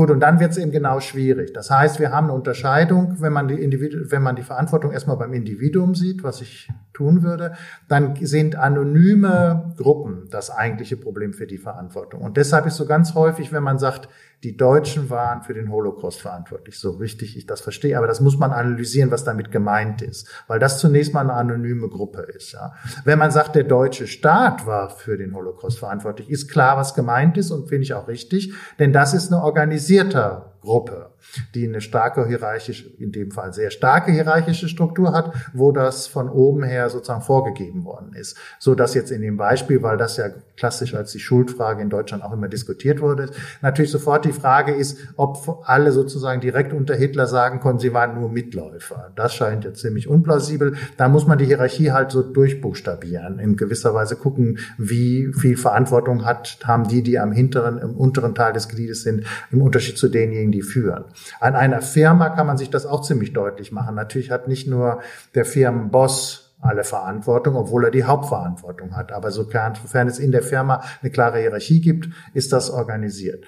[0.00, 1.52] Gut, und dann wird es eben genau schwierig.
[1.52, 5.18] Das heißt, wir haben eine Unterscheidung, wenn man die, Individu wenn man die Verantwortung erstmal
[5.18, 7.52] beim Individuum sieht, was ich tun würde,
[7.86, 12.22] dann sind anonyme Gruppen das eigentliche Problem für die Verantwortung.
[12.22, 14.08] Und deshalb ist so ganz häufig, wenn man sagt,
[14.42, 16.78] die Deutschen waren für den Holocaust verantwortlich.
[16.78, 20.58] So richtig ich das verstehe, aber das muss man analysieren, was damit gemeint ist, weil
[20.58, 22.52] das zunächst mal eine anonyme Gruppe ist.
[22.52, 22.72] Ja.
[23.04, 27.36] Wenn man sagt, der deutsche Staat war für den Holocaust verantwortlich, ist klar, was gemeint
[27.36, 29.42] ist und finde ich auch richtig, denn das ist eine
[29.90, 31.10] organisierte Gruppe,
[31.54, 36.28] die eine starke hierarchische, in dem Fall sehr starke hierarchische Struktur hat, wo das von
[36.28, 38.36] oben her sozusagen vorgegeben worden ist.
[38.58, 42.22] So dass jetzt in dem Beispiel, weil das ja klassisch als die Schuldfrage in Deutschland
[42.22, 43.30] auch immer diskutiert wurde,
[43.62, 48.20] natürlich sofort die Frage ist, ob alle sozusagen direkt unter Hitler sagen konnten, sie waren
[48.20, 49.12] nur Mitläufer.
[49.16, 50.76] Das scheint jetzt ziemlich unplausibel.
[50.96, 56.24] Da muss man die Hierarchie halt so durchbuchstabieren, in gewisser Weise gucken, wie viel Verantwortung
[56.24, 60.08] hat, haben die, die am hinteren, im unteren Teil des Gliedes sind, im Unterschied zu
[60.08, 61.04] denjenigen, diejenigen, die führen.
[61.40, 63.94] An einer Firma kann man sich das auch ziemlich deutlich machen.
[63.94, 65.00] Natürlich hat nicht nur
[65.34, 69.12] der Firmenboss alle Verantwortung, obwohl er die Hauptverantwortung hat.
[69.12, 69.74] Aber sofern
[70.08, 73.44] es in der Firma eine klare Hierarchie gibt, ist das organisiert.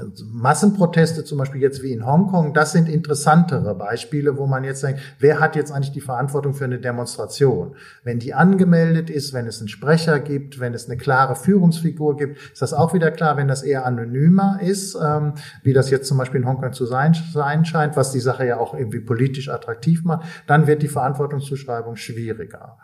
[0.00, 4.82] Also Massenproteste zum Beispiel jetzt wie in Hongkong, das sind interessantere Beispiele, wo man jetzt
[4.82, 7.76] denkt, wer hat jetzt eigentlich die Verantwortung für eine Demonstration?
[8.02, 12.38] Wenn die angemeldet ist, wenn es einen Sprecher gibt, wenn es eine klare Führungsfigur gibt,
[12.52, 13.36] ist das auch wieder klar.
[13.36, 17.14] Wenn das eher anonymer ist, ähm, wie das jetzt zum Beispiel in Hongkong zu sein,
[17.32, 21.96] sein scheint, was die Sache ja auch irgendwie politisch attraktiv macht, dann wird die Verantwortungszuschreibung
[21.96, 22.78] schwieriger.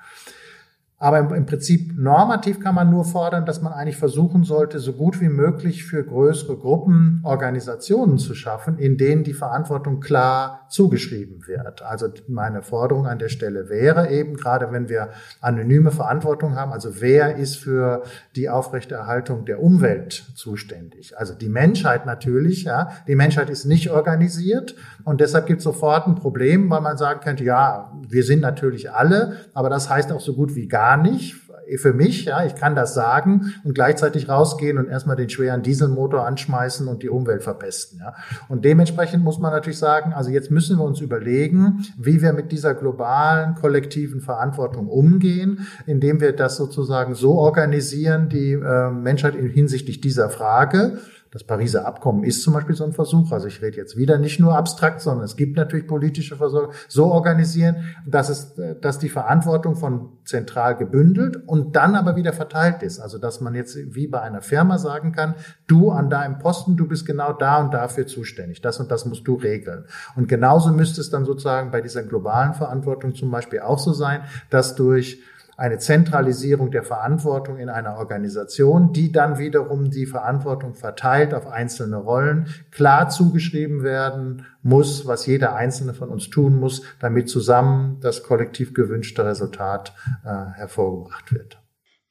[0.98, 5.20] Aber im, Prinzip normativ kann man nur fordern, dass man eigentlich versuchen sollte, so gut
[5.20, 11.82] wie möglich für größere Gruppen Organisationen zu schaffen, in denen die Verantwortung klar zugeschrieben wird.
[11.82, 15.10] Also meine Forderung an der Stelle wäre eben, gerade wenn wir
[15.42, 18.02] anonyme Verantwortung haben, also wer ist für
[18.34, 21.18] die Aufrechterhaltung der Umwelt zuständig?
[21.18, 22.90] Also die Menschheit natürlich, ja.
[23.06, 27.20] Die Menschheit ist nicht organisiert und deshalb gibt es sofort ein Problem, weil man sagen
[27.20, 30.96] könnte, ja, wir sind natürlich alle, aber das heißt auch so gut wie gar gar
[30.96, 31.34] nicht
[31.78, 36.24] für mich, ja, ich kann das sagen und gleichzeitig rausgehen und erstmal den schweren Dieselmotor
[36.24, 38.14] anschmeißen und die Umwelt verpesten, ja.
[38.48, 42.52] Und dementsprechend muss man natürlich sagen, also jetzt müssen wir uns überlegen, wie wir mit
[42.52, 50.00] dieser globalen kollektiven Verantwortung umgehen, indem wir das sozusagen so organisieren, die äh, Menschheit hinsichtlich
[50.00, 50.98] dieser Frage,
[51.30, 53.32] das Pariser Abkommen ist zum Beispiel so ein Versuch.
[53.32, 56.72] Also ich rede jetzt wieder nicht nur abstrakt, sondern es gibt natürlich politische Versorgung.
[56.88, 62.82] So organisieren, dass es, dass die Verantwortung von zentral gebündelt und dann aber wieder verteilt
[62.82, 63.00] ist.
[63.00, 65.34] Also dass man jetzt wie bei einer Firma sagen kann,
[65.66, 68.60] du an deinem Posten, du bist genau da und dafür zuständig.
[68.60, 69.84] Das und das musst du regeln.
[70.14, 74.22] Und genauso müsste es dann sozusagen bei dieser globalen Verantwortung zum Beispiel auch so sein,
[74.50, 75.20] dass durch
[75.56, 81.96] eine Zentralisierung der Verantwortung in einer Organisation, die dann wiederum die Verantwortung verteilt auf einzelne
[81.96, 88.22] Rollen, klar zugeschrieben werden muss, was jeder einzelne von uns tun muss, damit zusammen das
[88.22, 91.58] kollektiv gewünschte Resultat äh, hervorgebracht wird.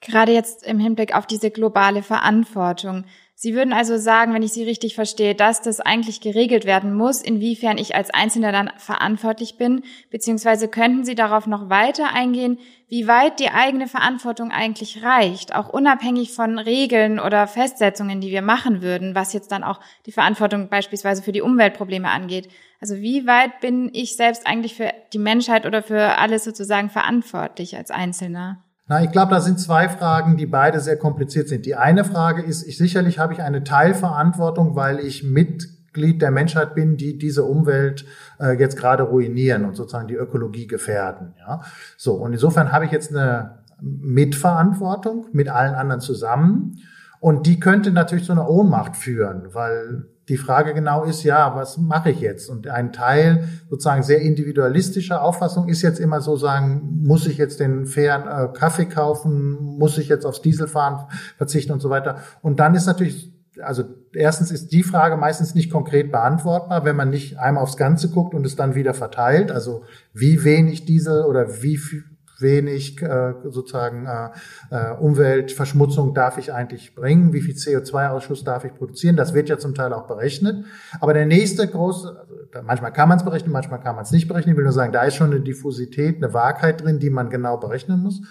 [0.01, 3.05] Gerade jetzt im Hinblick auf diese globale Verantwortung.
[3.37, 7.21] Sie würden also sagen, wenn ich Sie richtig verstehe, dass das eigentlich geregelt werden muss,
[7.21, 13.07] inwiefern ich als Einzelner dann verantwortlich bin, beziehungsweise könnten Sie darauf noch weiter eingehen, wie
[13.09, 18.81] weit die eigene Verantwortung eigentlich reicht, auch unabhängig von Regeln oder Festsetzungen, die wir machen
[18.81, 22.47] würden, was jetzt dann auch die Verantwortung beispielsweise für die Umweltprobleme angeht.
[22.79, 27.75] Also wie weit bin ich selbst eigentlich für die Menschheit oder für alles sozusagen verantwortlich
[27.75, 28.64] als Einzelner?
[28.87, 31.65] Na, ich glaube, da sind zwei Fragen, die beide sehr kompliziert sind.
[31.65, 36.75] Die eine Frage ist, ich sicherlich habe ich eine Teilverantwortung, weil ich Mitglied der Menschheit
[36.75, 38.05] bin, die diese Umwelt
[38.39, 41.33] äh, jetzt gerade ruinieren und sozusagen die Ökologie gefährden.
[41.39, 41.61] Ja,
[41.97, 46.77] so und insofern habe ich jetzt eine Mitverantwortung mit allen anderen zusammen
[47.25, 51.79] und die könnte natürlich zu einer Ohnmacht führen, weil die Frage genau ist, ja, was
[51.79, 52.51] mache ich jetzt?
[52.51, 57.59] Und ein Teil sozusagen sehr individualistischer Auffassung ist jetzt immer so sagen, muss ich jetzt
[57.59, 62.19] den fairen äh, Kaffee kaufen, muss ich jetzt aufs Dieselfahren verzichten und so weiter.
[62.43, 67.09] Und dann ist natürlich also erstens ist die Frage meistens nicht konkret beantwortbar, wenn man
[67.09, 69.51] nicht einmal aufs Ganze guckt und es dann wieder verteilt.
[69.51, 72.03] Also wie wenig Diesel oder wie viel,
[72.39, 74.29] wenig äh, sozusagen äh,
[74.71, 79.15] äh, Umweltverschmutzung darf ich eigentlich bringen, wie viel CO2-Ausschuss darf ich produzieren.
[79.15, 80.65] Das wird ja zum Teil auch berechnet.
[80.99, 82.15] Aber der nächste große,
[82.53, 84.53] also manchmal kann man es berechnen, manchmal kann man es nicht berechnen.
[84.53, 87.57] Ich will nur sagen, da ist schon eine Diffusität, eine Wahrheit drin, die man genau
[87.57, 88.21] berechnen muss.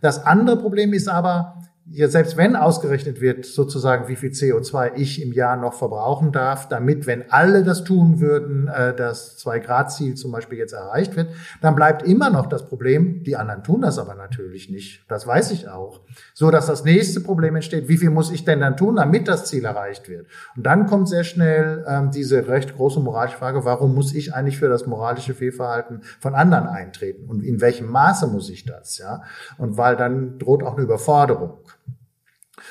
[0.00, 1.62] Das andere Problem ist aber,
[1.92, 6.68] ja, selbst wenn ausgerechnet wird, sozusagen, wie viel CO2 ich im Jahr noch verbrauchen darf,
[6.68, 11.30] damit, wenn alle das tun würden, äh, das Zwei-Grad-Ziel zum Beispiel jetzt erreicht wird,
[11.60, 15.04] dann bleibt immer noch das Problem, die anderen tun das aber natürlich nicht.
[15.08, 16.02] Das weiß ich auch.
[16.32, 19.46] So, dass das nächste Problem entsteht, wie viel muss ich denn dann tun, damit das
[19.46, 20.28] Ziel erreicht wird?
[20.54, 24.58] Und dann kommt sehr schnell ähm, diese recht große moralische Frage, warum muss ich eigentlich
[24.58, 27.28] für das moralische Fehlverhalten von anderen eintreten?
[27.28, 28.98] Und in welchem Maße muss ich das?
[28.98, 29.24] Ja?
[29.58, 31.58] Und weil dann droht auch eine Überforderung.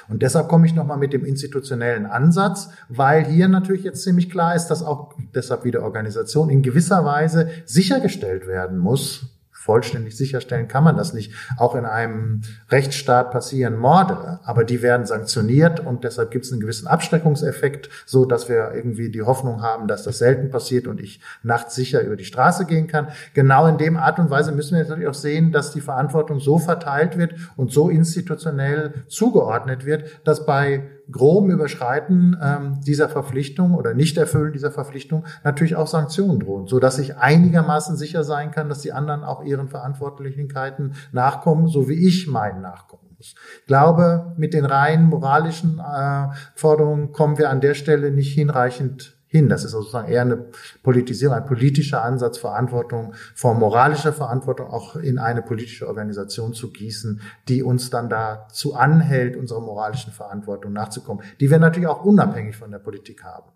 [0.08, 4.56] Und deshalb komme ich nochmal mit dem institutionellen Ansatz, weil hier natürlich jetzt ziemlich klar
[4.56, 10.86] ist, dass auch deshalb wieder Organisation in gewisser Weise sichergestellt werden muss, vollständig sicherstellen kann
[10.86, 11.34] man das nicht.
[11.58, 16.62] Auch in einem Rechtsstaat passieren Morde, aber die werden sanktioniert und deshalb gibt es einen
[16.62, 21.20] gewissen Abschreckungseffekt, so dass wir irgendwie die Hoffnung haben, dass das selten passiert und ich
[21.44, 23.10] nachts sicher über die Straße gehen kann.
[23.34, 26.58] Genau in dem Art und Weise müssen wir natürlich auch sehen, dass die Verantwortung so
[26.58, 33.94] verteilt wird und so institutionell zugeordnet wird, dass bei groben Überschreiten ähm, dieser Verpflichtung oder
[33.94, 38.82] Nichterfüllen dieser Verpflichtung natürlich auch Sanktionen drohen, so dass ich einigermaßen sicher sein kann, dass
[38.82, 43.36] die anderen auch ihren Verantwortlichkeiten nachkommen, so wie ich meinen nachkommen muss.
[43.60, 49.19] Ich glaube, mit den rein moralischen äh, Forderungen kommen wir an der Stelle nicht hinreichend
[49.30, 49.48] hin.
[49.48, 50.48] Das ist sozusagen eher eine
[50.84, 57.22] Politisierung, ein politischer Ansatz, Verantwortung, von moralischer Verantwortung auch in eine politische Organisation zu gießen,
[57.48, 62.72] die uns dann dazu anhält, unserer moralischen Verantwortung nachzukommen, die wir natürlich auch unabhängig von
[62.72, 63.52] der Politik haben.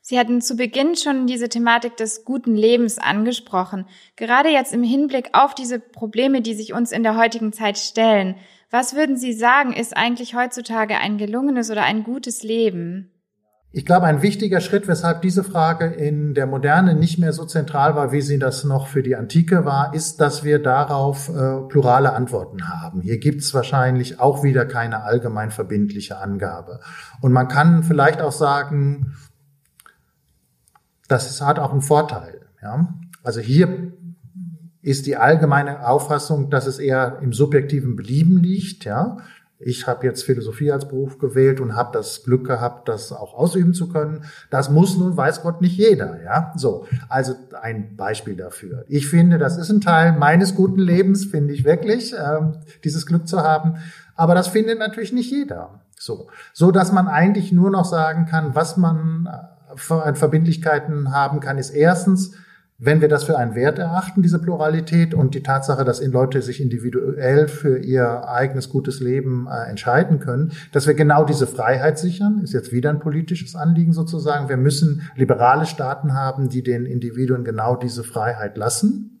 [0.00, 3.86] Sie hatten zu Beginn schon diese Thematik des guten Lebens angesprochen.
[4.16, 8.36] Gerade jetzt im Hinblick auf diese Probleme, die sich uns in der heutigen Zeit stellen,
[8.70, 13.13] was würden Sie sagen, ist eigentlich heutzutage ein gelungenes oder ein gutes Leben?
[13.76, 17.96] Ich glaube, ein wichtiger Schritt, weshalb diese Frage in der Moderne nicht mehr so zentral
[17.96, 22.12] war, wie sie das noch für die Antike war, ist, dass wir darauf äh, plurale
[22.12, 23.00] Antworten haben.
[23.00, 26.78] Hier gibt es wahrscheinlich auch wieder keine allgemein verbindliche Angabe.
[27.20, 29.16] Und man kann vielleicht auch sagen,
[31.08, 32.42] das hat auch einen Vorteil.
[32.62, 32.94] Ja?
[33.24, 33.92] Also hier
[34.82, 38.84] ist die allgemeine Auffassung, dass es eher im subjektiven Belieben liegt.
[38.84, 39.16] Ja?
[39.58, 43.72] Ich habe jetzt Philosophie als Beruf gewählt und habe das Glück gehabt, das auch ausüben
[43.72, 44.24] zu können.
[44.50, 46.22] Das muss nun, weiß Gott, nicht jeder.
[46.22, 46.86] Ja, so.
[47.08, 48.84] Also ein Beispiel dafür.
[48.88, 53.28] Ich finde, das ist ein Teil meines guten Lebens, finde ich wirklich, ähm, dieses Glück
[53.28, 53.76] zu haben.
[54.16, 55.80] Aber das findet natürlich nicht jeder.
[55.96, 61.40] So, so dass man eigentlich nur noch sagen kann, was man äh, an Verbindlichkeiten haben
[61.40, 62.32] kann, ist erstens
[62.78, 66.60] wenn wir das für einen Wert erachten, diese Pluralität und die Tatsache, dass Leute sich
[66.60, 72.40] individuell für ihr eigenes gutes Leben äh, entscheiden können, dass wir genau diese Freiheit sichern,
[72.42, 74.48] ist jetzt wieder ein politisches Anliegen sozusagen.
[74.48, 79.20] Wir müssen liberale Staaten haben, die den Individuen genau diese Freiheit lassen.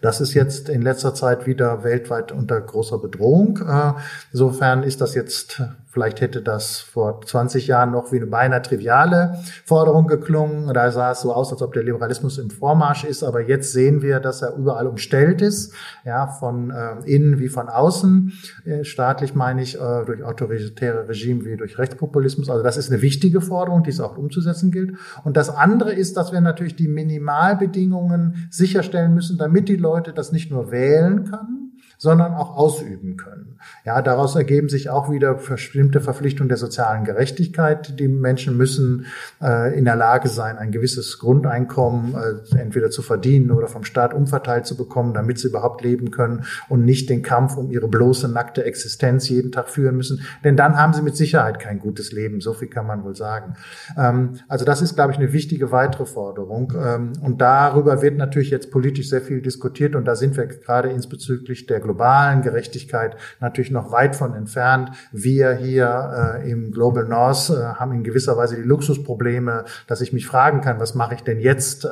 [0.00, 3.58] Das ist jetzt in letzter Zeit wieder weltweit unter großer Bedrohung.
[3.58, 3.92] Äh,
[4.32, 5.62] insofern ist das jetzt
[5.92, 9.36] Vielleicht hätte das vor 20 Jahren noch wie eine beinahe triviale
[9.66, 10.72] Forderung geklungen.
[10.72, 13.22] Da sah es so aus, als ob der Liberalismus im Vormarsch ist.
[13.22, 15.74] Aber jetzt sehen wir, dass er überall umstellt ist,
[16.06, 18.32] ja, von äh, innen wie von außen.
[18.64, 22.48] Äh, staatlich meine ich, äh, durch autoritäre Regime wie durch Rechtspopulismus.
[22.48, 24.96] Also das ist eine wichtige Forderung, die es auch umzusetzen gilt.
[25.24, 30.32] Und das andere ist, dass wir natürlich die Minimalbedingungen sicherstellen müssen, damit die Leute das
[30.32, 33.51] nicht nur wählen können, sondern auch ausüben können.
[33.84, 37.98] Ja, daraus ergeben sich auch wieder bestimmte Verpflichtungen der sozialen Gerechtigkeit.
[37.98, 39.06] Die Menschen müssen
[39.42, 44.14] äh, in der Lage sein, ein gewisses Grundeinkommen äh, entweder zu verdienen oder vom Staat
[44.14, 48.28] umverteilt zu bekommen, damit sie überhaupt leben können und nicht den Kampf um ihre bloße
[48.28, 50.22] nackte Existenz jeden Tag führen müssen.
[50.44, 52.40] Denn dann haben sie mit Sicherheit kein gutes Leben.
[52.40, 53.54] So viel kann man wohl sagen.
[53.96, 56.72] Ähm, also das ist, glaube ich, eine wichtige weitere Forderung.
[56.76, 60.90] Ähm, und darüber wird natürlich jetzt politisch sehr viel diskutiert und da sind wir gerade
[60.90, 64.90] insbezüglich der globalen Gerechtigkeit natürlich noch weit von entfernt.
[65.12, 70.12] Wir hier äh, im Global North äh, haben in gewisser Weise die Luxusprobleme, dass ich
[70.12, 71.88] mich fragen kann, was mache ich denn jetzt, äh,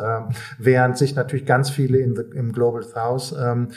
[0.58, 3.68] während sich natürlich ganz viele in the, im Global South ähm,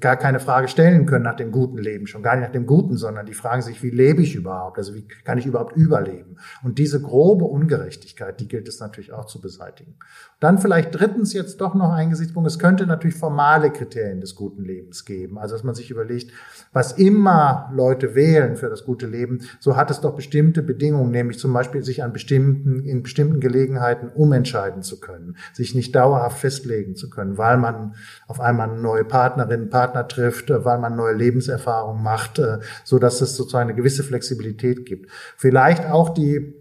[0.00, 2.96] gar keine Frage stellen können nach dem guten Leben, schon gar nicht nach dem Guten,
[2.96, 4.78] sondern die fragen sich, wie lebe ich überhaupt?
[4.78, 6.36] Also wie kann ich überhaupt überleben?
[6.62, 9.96] Und diese grobe Ungerechtigkeit, die gilt es natürlich auch zu beseitigen.
[10.40, 12.48] Dann vielleicht drittens jetzt doch noch ein Gesichtspunkt.
[12.48, 15.38] Es könnte natürlich formale Kriterien des guten Lebens geben.
[15.38, 16.32] Also dass man sich überlegt,
[16.72, 21.38] was immer Leute wählen für das gute Leben, so hat es doch bestimmte Bedingungen, nämlich
[21.38, 26.96] zum Beispiel sich an bestimmten, in bestimmten Gelegenheiten umentscheiden zu können, sich nicht dauerhaft festlegen
[26.96, 27.94] zu können, weil man
[28.26, 33.20] auf einmal eine neue Partnerin, Partner trifft, weil man neue Lebenserfahrungen macht, äh, so dass
[33.20, 35.10] es sozusagen eine gewisse Flexibilität gibt.
[35.36, 36.54] Vielleicht auch die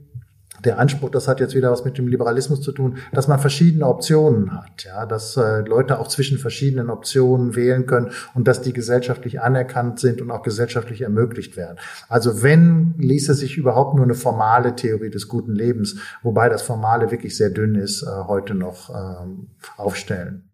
[0.63, 3.87] der Anspruch, das hat jetzt wieder was mit dem Liberalismus zu tun, dass man verschiedene
[3.87, 8.73] Optionen hat, ja, dass äh, Leute auch zwischen verschiedenen Optionen wählen können und dass die
[8.73, 11.77] gesellschaftlich anerkannt sind und auch gesellschaftlich ermöglicht werden.
[12.07, 17.11] Also wenn ließe sich überhaupt nur eine formale Theorie des guten Lebens, wobei das Formale
[17.11, 19.47] wirklich sehr dünn ist, äh, heute noch ähm,
[19.77, 20.52] aufstellen.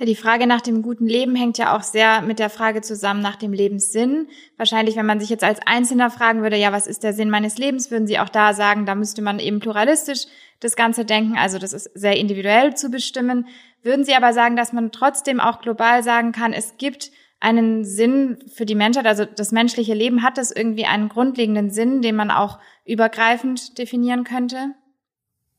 [0.00, 3.20] Ja, die Frage nach dem guten Leben hängt ja auch sehr mit der Frage zusammen
[3.20, 4.28] nach dem Lebenssinn.
[4.56, 7.58] Wahrscheinlich, wenn man sich jetzt als Einzelner fragen würde, ja, was ist der Sinn meines
[7.58, 10.20] Lebens, würden Sie auch da sagen, da müsste man eben pluralistisch
[10.60, 11.36] das Ganze denken.
[11.36, 13.46] Also das ist sehr individuell zu bestimmen.
[13.82, 18.38] Würden Sie aber sagen, dass man trotzdem auch global sagen kann, es gibt einen Sinn
[18.50, 22.30] für die Menschheit, also das menschliche Leben hat das irgendwie einen grundlegenden Sinn, den man
[22.30, 24.74] auch übergreifend definieren könnte?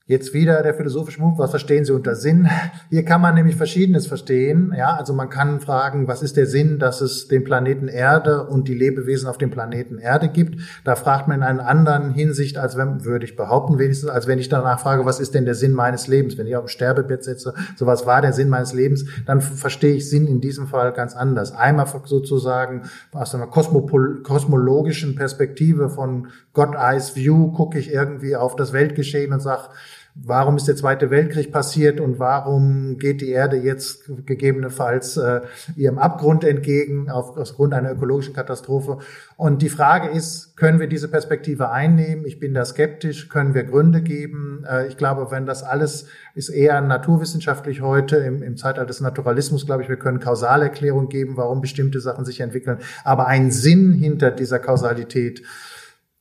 [0.08, 2.50] Jetzt wieder der philosophische Move, was verstehen Sie unter Sinn?
[2.90, 4.74] Hier kann man nämlich Verschiedenes verstehen.
[4.76, 8.68] Ja, also man kann fragen, was ist der Sinn, dass es den Planeten Erde und
[8.68, 10.60] die Lebewesen auf dem Planeten Erde gibt?
[10.84, 14.40] Da fragt man in einer anderen Hinsicht, als wenn, würde ich behaupten, wenigstens, als wenn
[14.40, 16.36] ich danach frage, was ist denn der Sinn meines Lebens?
[16.36, 19.94] Wenn ich auf dem Sterbebett sitze, so was war der Sinn meines Lebens, dann verstehe
[19.94, 21.54] ich Sinn in diesem Fall ganz anders.
[21.54, 28.74] Einmal sozusagen aus einer kosmologischen Perspektive von God Eyes View gucke ich irgendwie auf das
[28.74, 29.70] Weltgeschehen und sage,
[30.16, 35.42] warum ist der Zweite Weltkrieg passiert und warum geht die Erde jetzt gegebenenfalls äh,
[35.76, 39.00] ihrem Abgrund entgegen aufgrund einer ökologischen Katastrophe.
[39.38, 42.26] Und die Frage ist, können wir diese Perspektive einnehmen?
[42.26, 43.30] Ich bin da skeptisch.
[43.30, 44.66] Können wir Gründe geben?
[44.70, 49.66] Äh, ich glaube, wenn das alles ist eher naturwissenschaftlich heute im, im Zeitalter des Naturalismus,
[49.66, 52.80] glaube ich, wir können Kausalerklärung geben, warum bestimmte Sachen sich entwickeln.
[53.04, 55.42] Aber ein Sinn hinter dieser Kausalität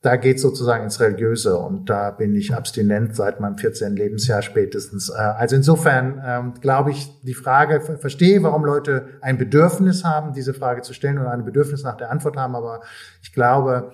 [0.01, 3.95] da geht sozusagen ins Religiöse und da bin ich abstinent seit meinem 14.
[3.95, 5.09] Lebensjahr spätestens.
[5.09, 10.53] Äh, also insofern ähm, glaube ich, die Frage, verstehe, warum Leute ein Bedürfnis haben, diese
[10.53, 12.81] Frage zu stellen und ein Bedürfnis nach der Antwort haben, aber
[13.21, 13.91] ich glaube,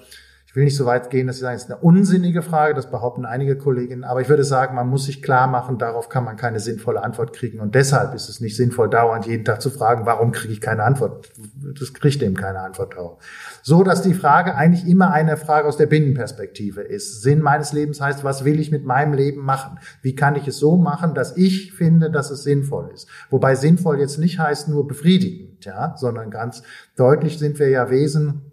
[0.58, 3.26] will nicht so weit gehen, dass ich sage, es ist eine unsinnige Frage, das behaupten
[3.26, 6.60] einige Kolleginnen, aber ich würde sagen, man muss sich klar machen, darauf kann man keine
[6.60, 10.32] sinnvolle Antwort kriegen und deshalb ist es nicht sinnvoll, dauernd jeden Tag zu fragen, warum
[10.32, 11.32] kriege ich keine Antwort?
[11.80, 13.20] Das kriegt eben keine Antwort darauf.
[13.68, 17.22] So, dass die Frage eigentlich immer eine Frage aus der Binnenperspektive ist.
[17.22, 19.78] Sinn meines Lebens heißt, was will ich mit meinem Leben machen?
[20.02, 23.10] Wie kann ich es so machen, dass ich finde, dass es sinnvoll ist?
[23.30, 26.64] Wobei sinnvoll jetzt nicht heißt nur befriedigend, ja, sondern ganz
[26.96, 28.47] deutlich sind wir ja Wesen,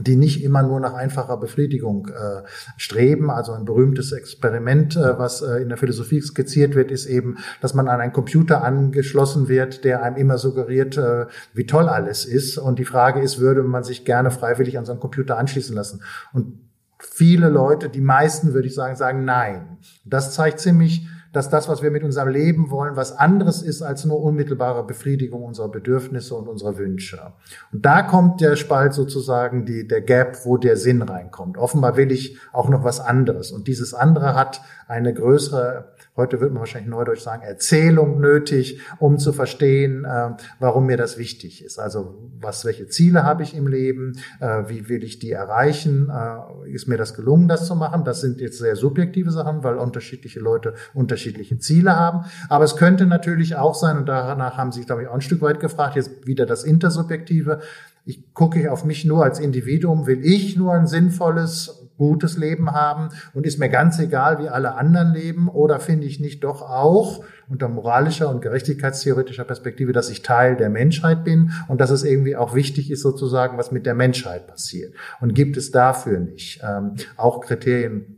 [0.00, 2.42] die nicht immer nur nach einfacher Befriedigung äh,
[2.76, 3.30] streben.
[3.30, 7.74] Also ein berühmtes Experiment, äh, was äh, in der Philosophie skizziert wird, ist eben, dass
[7.74, 12.58] man an einen Computer angeschlossen wird, der einem immer suggeriert, äh, wie toll alles ist.
[12.58, 16.02] Und die Frage ist, würde man sich gerne freiwillig an so einen Computer anschließen lassen?
[16.32, 16.60] Und
[16.98, 19.78] viele Leute, die meisten würde ich sagen, sagen nein.
[20.04, 24.04] Das zeigt ziemlich dass das, was wir mit unserem Leben wollen, was anderes ist als
[24.04, 27.32] nur unmittelbare Befriedigung unserer Bedürfnisse und unserer Wünsche.
[27.72, 31.58] Und da kommt der Spalt sozusagen, die, der Gap, wo der Sinn reinkommt.
[31.58, 33.52] Offenbar will ich auch noch was anderes.
[33.52, 39.18] Und dieses andere hat eine größere heute wird man wahrscheinlich neudeutsch sagen, Erzählung nötig, um
[39.18, 41.78] zu verstehen, äh, warum mir das wichtig ist.
[41.78, 46.70] Also was, welche Ziele habe ich im Leben, äh, wie will ich die erreichen, äh,
[46.70, 48.04] ist mir das gelungen, das zu machen.
[48.04, 52.26] Das sind jetzt sehr subjektive Sachen, weil unterschiedliche Leute unterschiedliche Ziele haben.
[52.48, 55.40] Aber es könnte natürlich auch sein, und danach haben Sie, glaube ich, auch ein Stück
[55.40, 57.60] weit gefragt, jetzt wieder das Intersubjektive,
[58.04, 62.72] ich gucke ich auf mich nur als Individuum, will ich nur ein sinnvolles gutes Leben
[62.72, 65.48] haben und ist mir ganz egal, wie alle anderen leben?
[65.48, 70.70] Oder finde ich nicht doch auch unter moralischer und gerechtigkeitstheoretischer Perspektive, dass ich Teil der
[70.70, 74.94] Menschheit bin und dass es irgendwie auch wichtig ist, sozusagen, was mit der Menschheit passiert?
[75.20, 78.14] Und gibt es dafür nicht ähm, auch Kriterien,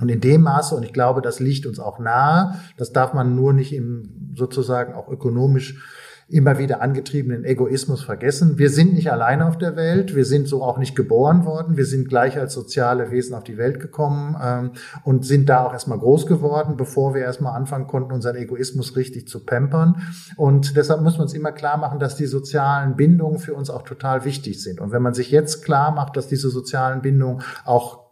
[0.00, 3.34] und in dem Maße, und ich glaube, das liegt uns auch nahe, das darf man
[3.34, 5.82] nur nicht im sozusagen auch ökonomisch
[6.30, 8.58] immer wieder angetriebenen Egoismus vergessen.
[8.58, 11.86] Wir sind nicht alleine auf der Welt, wir sind so auch nicht geboren worden, wir
[11.86, 14.70] sind gleich als soziale Wesen auf die Welt gekommen ähm,
[15.04, 19.28] und sind da auch erstmal groß geworden, bevor wir erstmal anfangen konnten, unseren Egoismus richtig
[19.28, 20.02] zu pampern.
[20.36, 23.82] Und deshalb muss man uns immer klar machen, dass die sozialen Bindungen für uns auch
[23.82, 24.80] total wichtig sind.
[24.80, 28.09] Und wenn man sich jetzt klar macht, dass diese sozialen Bindungen auch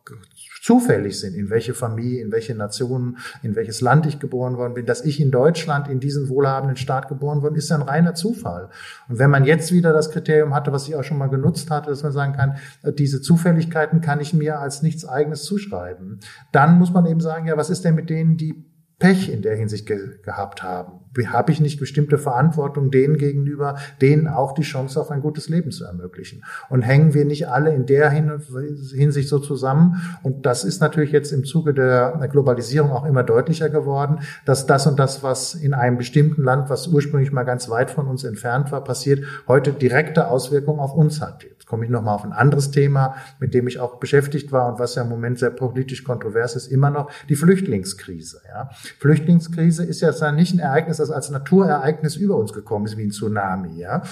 [0.63, 4.87] zufällig sind, in welche Familie, in welche Nation, in welches Land ich geboren worden bin.
[4.87, 8.71] Dass ich in Deutschland in diesen wohlhabenden Staat geboren worden, ist ein reiner Zufall.
[9.09, 11.91] Und wenn man jetzt wieder das Kriterium hatte, was ich auch schon mal genutzt hatte,
[11.91, 12.57] dass man sagen kann,
[12.99, 16.21] diese Zufälligkeiten kann ich mir als nichts eigenes zuschreiben,
[16.53, 18.65] dann muss man eben sagen, ja, was ist denn mit denen, die
[18.99, 21.01] Pech in der Hinsicht ge gehabt haben?
[21.27, 25.71] Habe ich nicht bestimmte Verantwortung denen gegenüber, denen auch die Chance auf ein gutes Leben
[25.71, 26.45] zu ermöglichen?
[26.69, 30.01] Und hängen wir nicht alle in der Hinsicht so zusammen?
[30.23, 34.87] Und das ist natürlich jetzt im Zuge der Globalisierung auch immer deutlicher geworden, dass das
[34.87, 38.73] und das, was in einem bestimmten Land, was ursprünglich mal ganz weit von uns entfernt
[38.73, 43.15] war, passiert, heute direkte Auswirkungen auf uns hat komme ich nochmal auf ein anderes Thema,
[43.39, 46.67] mit dem ich auch beschäftigt war und was ja im Moment sehr politisch kontrovers ist,
[46.67, 48.41] immer noch die Flüchtlingskrise.
[48.49, 48.71] Ja.
[48.99, 53.11] Flüchtlingskrise ist ja nicht ein Ereignis, das als Naturereignis über uns gekommen ist, wie ein
[53.11, 53.79] Tsunami.
[53.79, 54.03] Ja.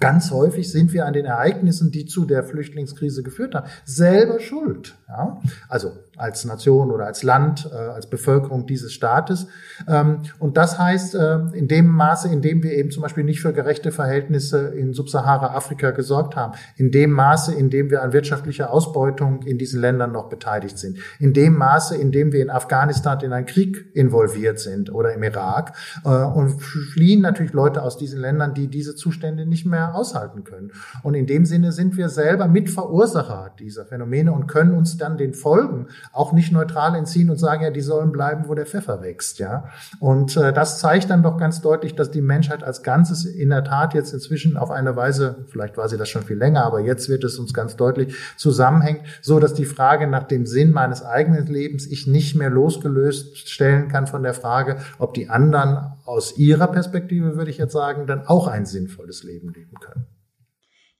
[0.00, 4.96] Ganz häufig sind wir an den Ereignissen, die zu der Flüchtlingskrise geführt haben, selber schuld.
[5.08, 5.40] Ja?
[5.68, 9.46] Also als Nation oder als Land, äh, als Bevölkerung dieses Staates.
[9.88, 13.40] Ähm, und das heißt, äh, in dem Maße, in dem wir eben zum Beispiel nicht
[13.40, 18.70] für gerechte Verhältnisse in Subsahara-Afrika gesorgt haben, in dem Maße, in dem wir an wirtschaftlicher
[18.70, 23.20] Ausbeutung in diesen Ländern noch beteiligt sind, in dem Maße, in dem wir in Afghanistan
[23.20, 28.20] in einen Krieg involviert sind oder im Irak äh, und fliehen natürlich Leute aus diesen
[28.20, 30.72] Ländern, die diese Zustände nicht mehr aushalten können.
[31.02, 35.34] Und in dem Sinne sind wir selber Mitverursacher dieser Phänomene und können uns dann den
[35.34, 39.38] Folgen auch nicht neutral entziehen und sagen, ja, die sollen bleiben, wo der Pfeffer wächst,
[39.38, 39.64] ja.
[40.00, 43.64] Und äh, das zeigt dann doch ganz deutlich, dass die Menschheit als Ganzes in der
[43.64, 47.08] Tat jetzt inzwischen auf eine Weise, vielleicht war sie das schon viel länger, aber jetzt
[47.08, 51.46] wird es uns ganz deutlich zusammenhängt, so dass die Frage nach dem Sinn meines eigenen
[51.46, 56.68] Lebens ich nicht mehr losgelöst stellen kann von der Frage, ob die anderen aus ihrer
[56.68, 60.06] Perspektive, würde ich jetzt sagen, dann auch ein sinnvolles Leben leben können.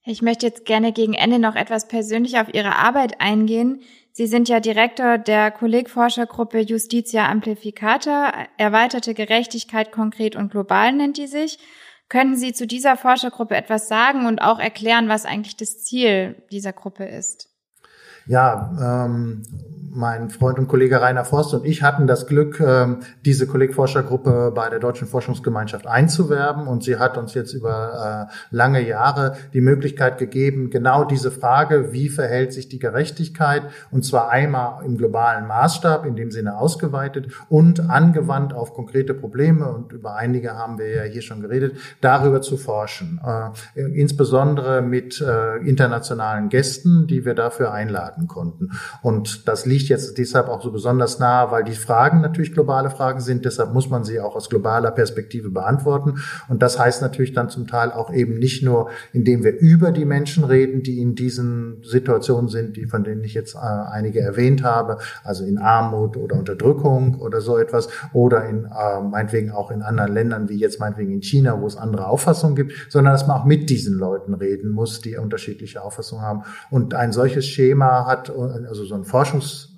[0.07, 3.81] Ich möchte jetzt gerne gegen Ende noch etwas persönlich auf Ihre Arbeit eingehen.
[4.17, 8.33] Sie sind ja Direktor der Kollegforschergruppe Justitia Amplificata.
[8.57, 11.59] Erweiterte Gerechtigkeit konkret und global nennt die sich.
[12.09, 16.73] Könnten Sie zu dieser Forschergruppe etwas sagen und auch erklären, was eigentlich das Ziel dieser
[16.73, 17.49] Gruppe ist?
[18.27, 19.43] Ja, ähm,
[19.95, 24.69] mein Freund und Kollege Rainer Forst und ich hatten das Glück, ähm, diese Kollegforschergruppe bei
[24.69, 26.67] der Deutschen Forschungsgemeinschaft einzuwerben.
[26.67, 31.93] Und sie hat uns jetzt über äh, lange Jahre die Möglichkeit gegeben, genau diese Frage,
[31.93, 33.63] wie verhält sich die Gerechtigkeit?
[33.91, 39.69] Und zwar einmal im globalen Maßstab, in dem Sinne ausgeweitet und angewandt auf konkrete Probleme.
[39.73, 45.21] Und über einige haben wir ja hier schon geredet, darüber zu forschen, äh, insbesondere mit
[45.21, 48.73] äh, internationalen Gästen, die wir dafür einladen konnten.
[49.03, 52.91] Und das liegt liegt jetzt deshalb auch so besonders nah, weil die Fragen natürlich globale
[52.91, 53.45] Fragen sind.
[53.45, 56.23] Deshalb muss man sie auch aus globaler Perspektive beantworten.
[56.49, 60.05] Und das heißt natürlich dann zum Teil auch eben nicht nur, indem wir über die
[60.05, 64.63] Menschen reden, die in diesen Situationen sind, die von denen ich jetzt äh, einige erwähnt
[64.63, 69.83] habe, also in Armut oder Unterdrückung oder so etwas, oder in äh, meinetwegen auch in
[69.83, 73.41] anderen Ländern wie jetzt meinetwegen in China, wo es andere Auffassungen gibt, sondern dass man
[73.41, 76.45] auch mit diesen Leuten reden muss, die unterschiedliche Auffassungen haben.
[76.71, 79.74] Und ein solches Schema hat, also so ein Forschungs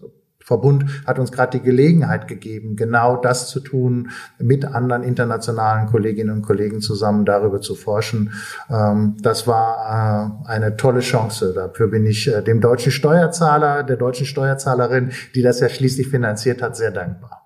[0.46, 6.30] Verbund hat uns gerade die Gelegenheit gegeben, genau das zu tun, mit anderen internationalen Kolleginnen
[6.30, 8.32] und Kollegen zusammen darüber zu forschen.
[8.70, 11.52] Ähm, das war äh, eine tolle Chance.
[11.52, 16.62] Dafür bin ich äh, dem deutschen Steuerzahler, der deutschen Steuerzahlerin, die das ja schließlich finanziert
[16.62, 17.42] hat, sehr dankbar.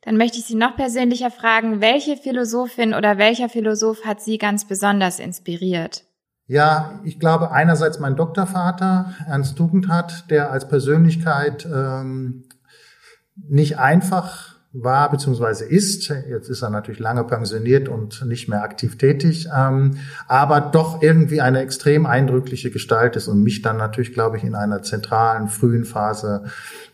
[0.00, 4.66] Dann möchte ich Sie noch persönlicher fragen, welche Philosophin oder welcher Philosoph hat Sie ganz
[4.66, 6.07] besonders inspiriert?
[6.48, 12.44] Ja, ich glaube einerseits mein Doktorvater Ernst Tugendhat, der als Persönlichkeit ähm,
[13.36, 16.08] nicht einfach war beziehungsweise ist.
[16.08, 21.42] Jetzt ist er natürlich lange pensioniert und nicht mehr aktiv tätig, ähm, aber doch irgendwie
[21.42, 25.84] eine extrem eindrückliche Gestalt ist und mich dann natürlich, glaube ich, in einer zentralen frühen
[25.84, 26.44] Phase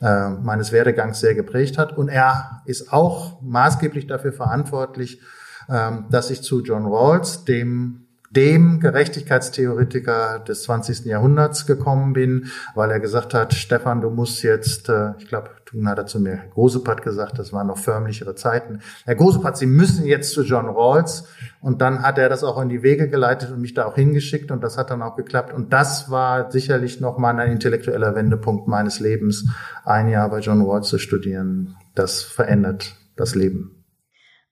[0.00, 1.96] äh, meines Werdegangs sehr geprägt hat.
[1.96, 5.20] Und er ist auch maßgeblich dafür verantwortlich,
[5.68, 8.03] ähm, dass ich zu John Rawls, dem
[8.34, 11.06] dem Gerechtigkeitstheoretiker des 20.
[11.06, 15.88] Jahrhunderts gekommen bin, weil er gesagt hat, Stefan, du musst jetzt, äh, ich glaube, Thun
[15.88, 18.80] hat er zu mir, Herr Grosep hat gesagt, das waren noch förmlichere Zeiten.
[19.04, 21.24] Herr Grosep Sie müssen jetzt zu John Rawls.
[21.60, 24.50] Und dann hat er das auch in die Wege geleitet und mich da auch hingeschickt
[24.50, 25.52] und das hat dann auch geklappt.
[25.52, 29.48] Und das war sicherlich nochmal ein intellektueller Wendepunkt meines Lebens,
[29.84, 31.76] ein Jahr bei John Rawls zu studieren.
[31.94, 33.83] Das verändert das Leben.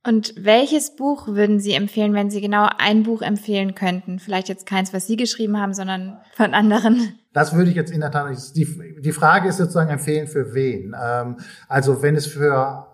[0.05, 4.19] Und welches Buch würden Sie empfehlen, wenn Sie genau ein Buch empfehlen könnten?
[4.19, 7.19] Vielleicht jetzt keins, was Sie geschrieben haben, sondern von anderen.
[7.33, 8.37] Das würde ich jetzt in der Tat.
[8.57, 10.95] Die, die Frage ist sozusagen empfehlen für wen.
[11.01, 11.37] Ähm,
[11.69, 12.92] also wenn es für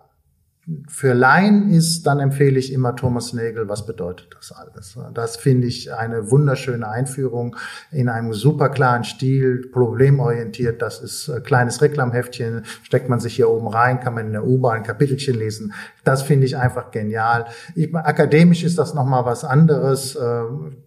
[0.87, 4.97] für Laien ist, dann empfehle ich immer Thomas Nagel, was bedeutet das alles?
[5.13, 7.55] Das finde ich eine wunderschöne Einführung
[7.91, 10.81] in einem super klaren Stil, problemorientiert.
[10.81, 14.45] Das ist ein kleines Reklamheftchen, steckt man sich hier oben rein, kann man in der
[14.45, 15.73] U-Bahn ein Kapitelchen lesen.
[16.03, 17.45] Das finde ich einfach genial.
[17.75, 20.15] Ich, akademisch ist das nochmal was anderes.
[20.15, 20.41] Äh,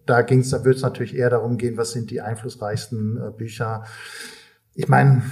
[0.05, 3.83] da ging's, da wird es natürlich eher darum gehen, was sind die einflussreichsten äh, Bücher.
[4.75, 5.23] Ich meine,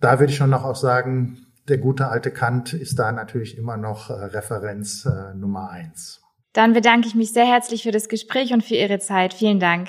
[0.00, 1.38] da würde ich schon noch auch sagen,
[1.68, 6.22] der gute alte Kant ist da natürlich immer noch äh, Referenz äh, Nummer eins.
[6.52, 9.34] Dann bedanke ich mich sehr herzlich für das Gespräch und für Ihre Zeit.
[9.34, 9.88] Vielen Dank.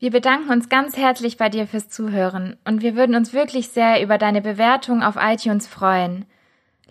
[0.00, 4.02] Wir bedanken uns ganz herzlich bei dir fürs Zuhören und wir würden uns wirklich sehr
[4.02, 6.24] über deine Bewertung auf iTunes freuen.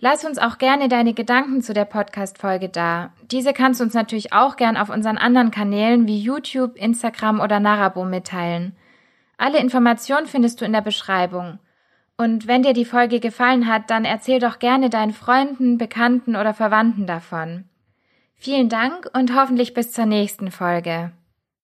[0.00, 3.12] Lass uns auch gerne deine Gedanken zu der Podcast-Folge da.
[3.30, 7.60] Diese kannst du uns natürlich auch gern auf unseren anderen Kanälen wie YouTube, Instagram oder
[7.60, 8.76] Narabo mitteilen.
[9.38, 11.58] Alle Informationen findest du in der Beschreibung.
[12.20, 16.52] Und wenn dir die Folge gefallen hat, dann erzähl doch gerne deinen Freunden, Bekannten oder
[16.52, 17.64] Verwandten davon.
[18.34, 21.12] Vielen Dank und hoffentlich bis zur nächsten Folge.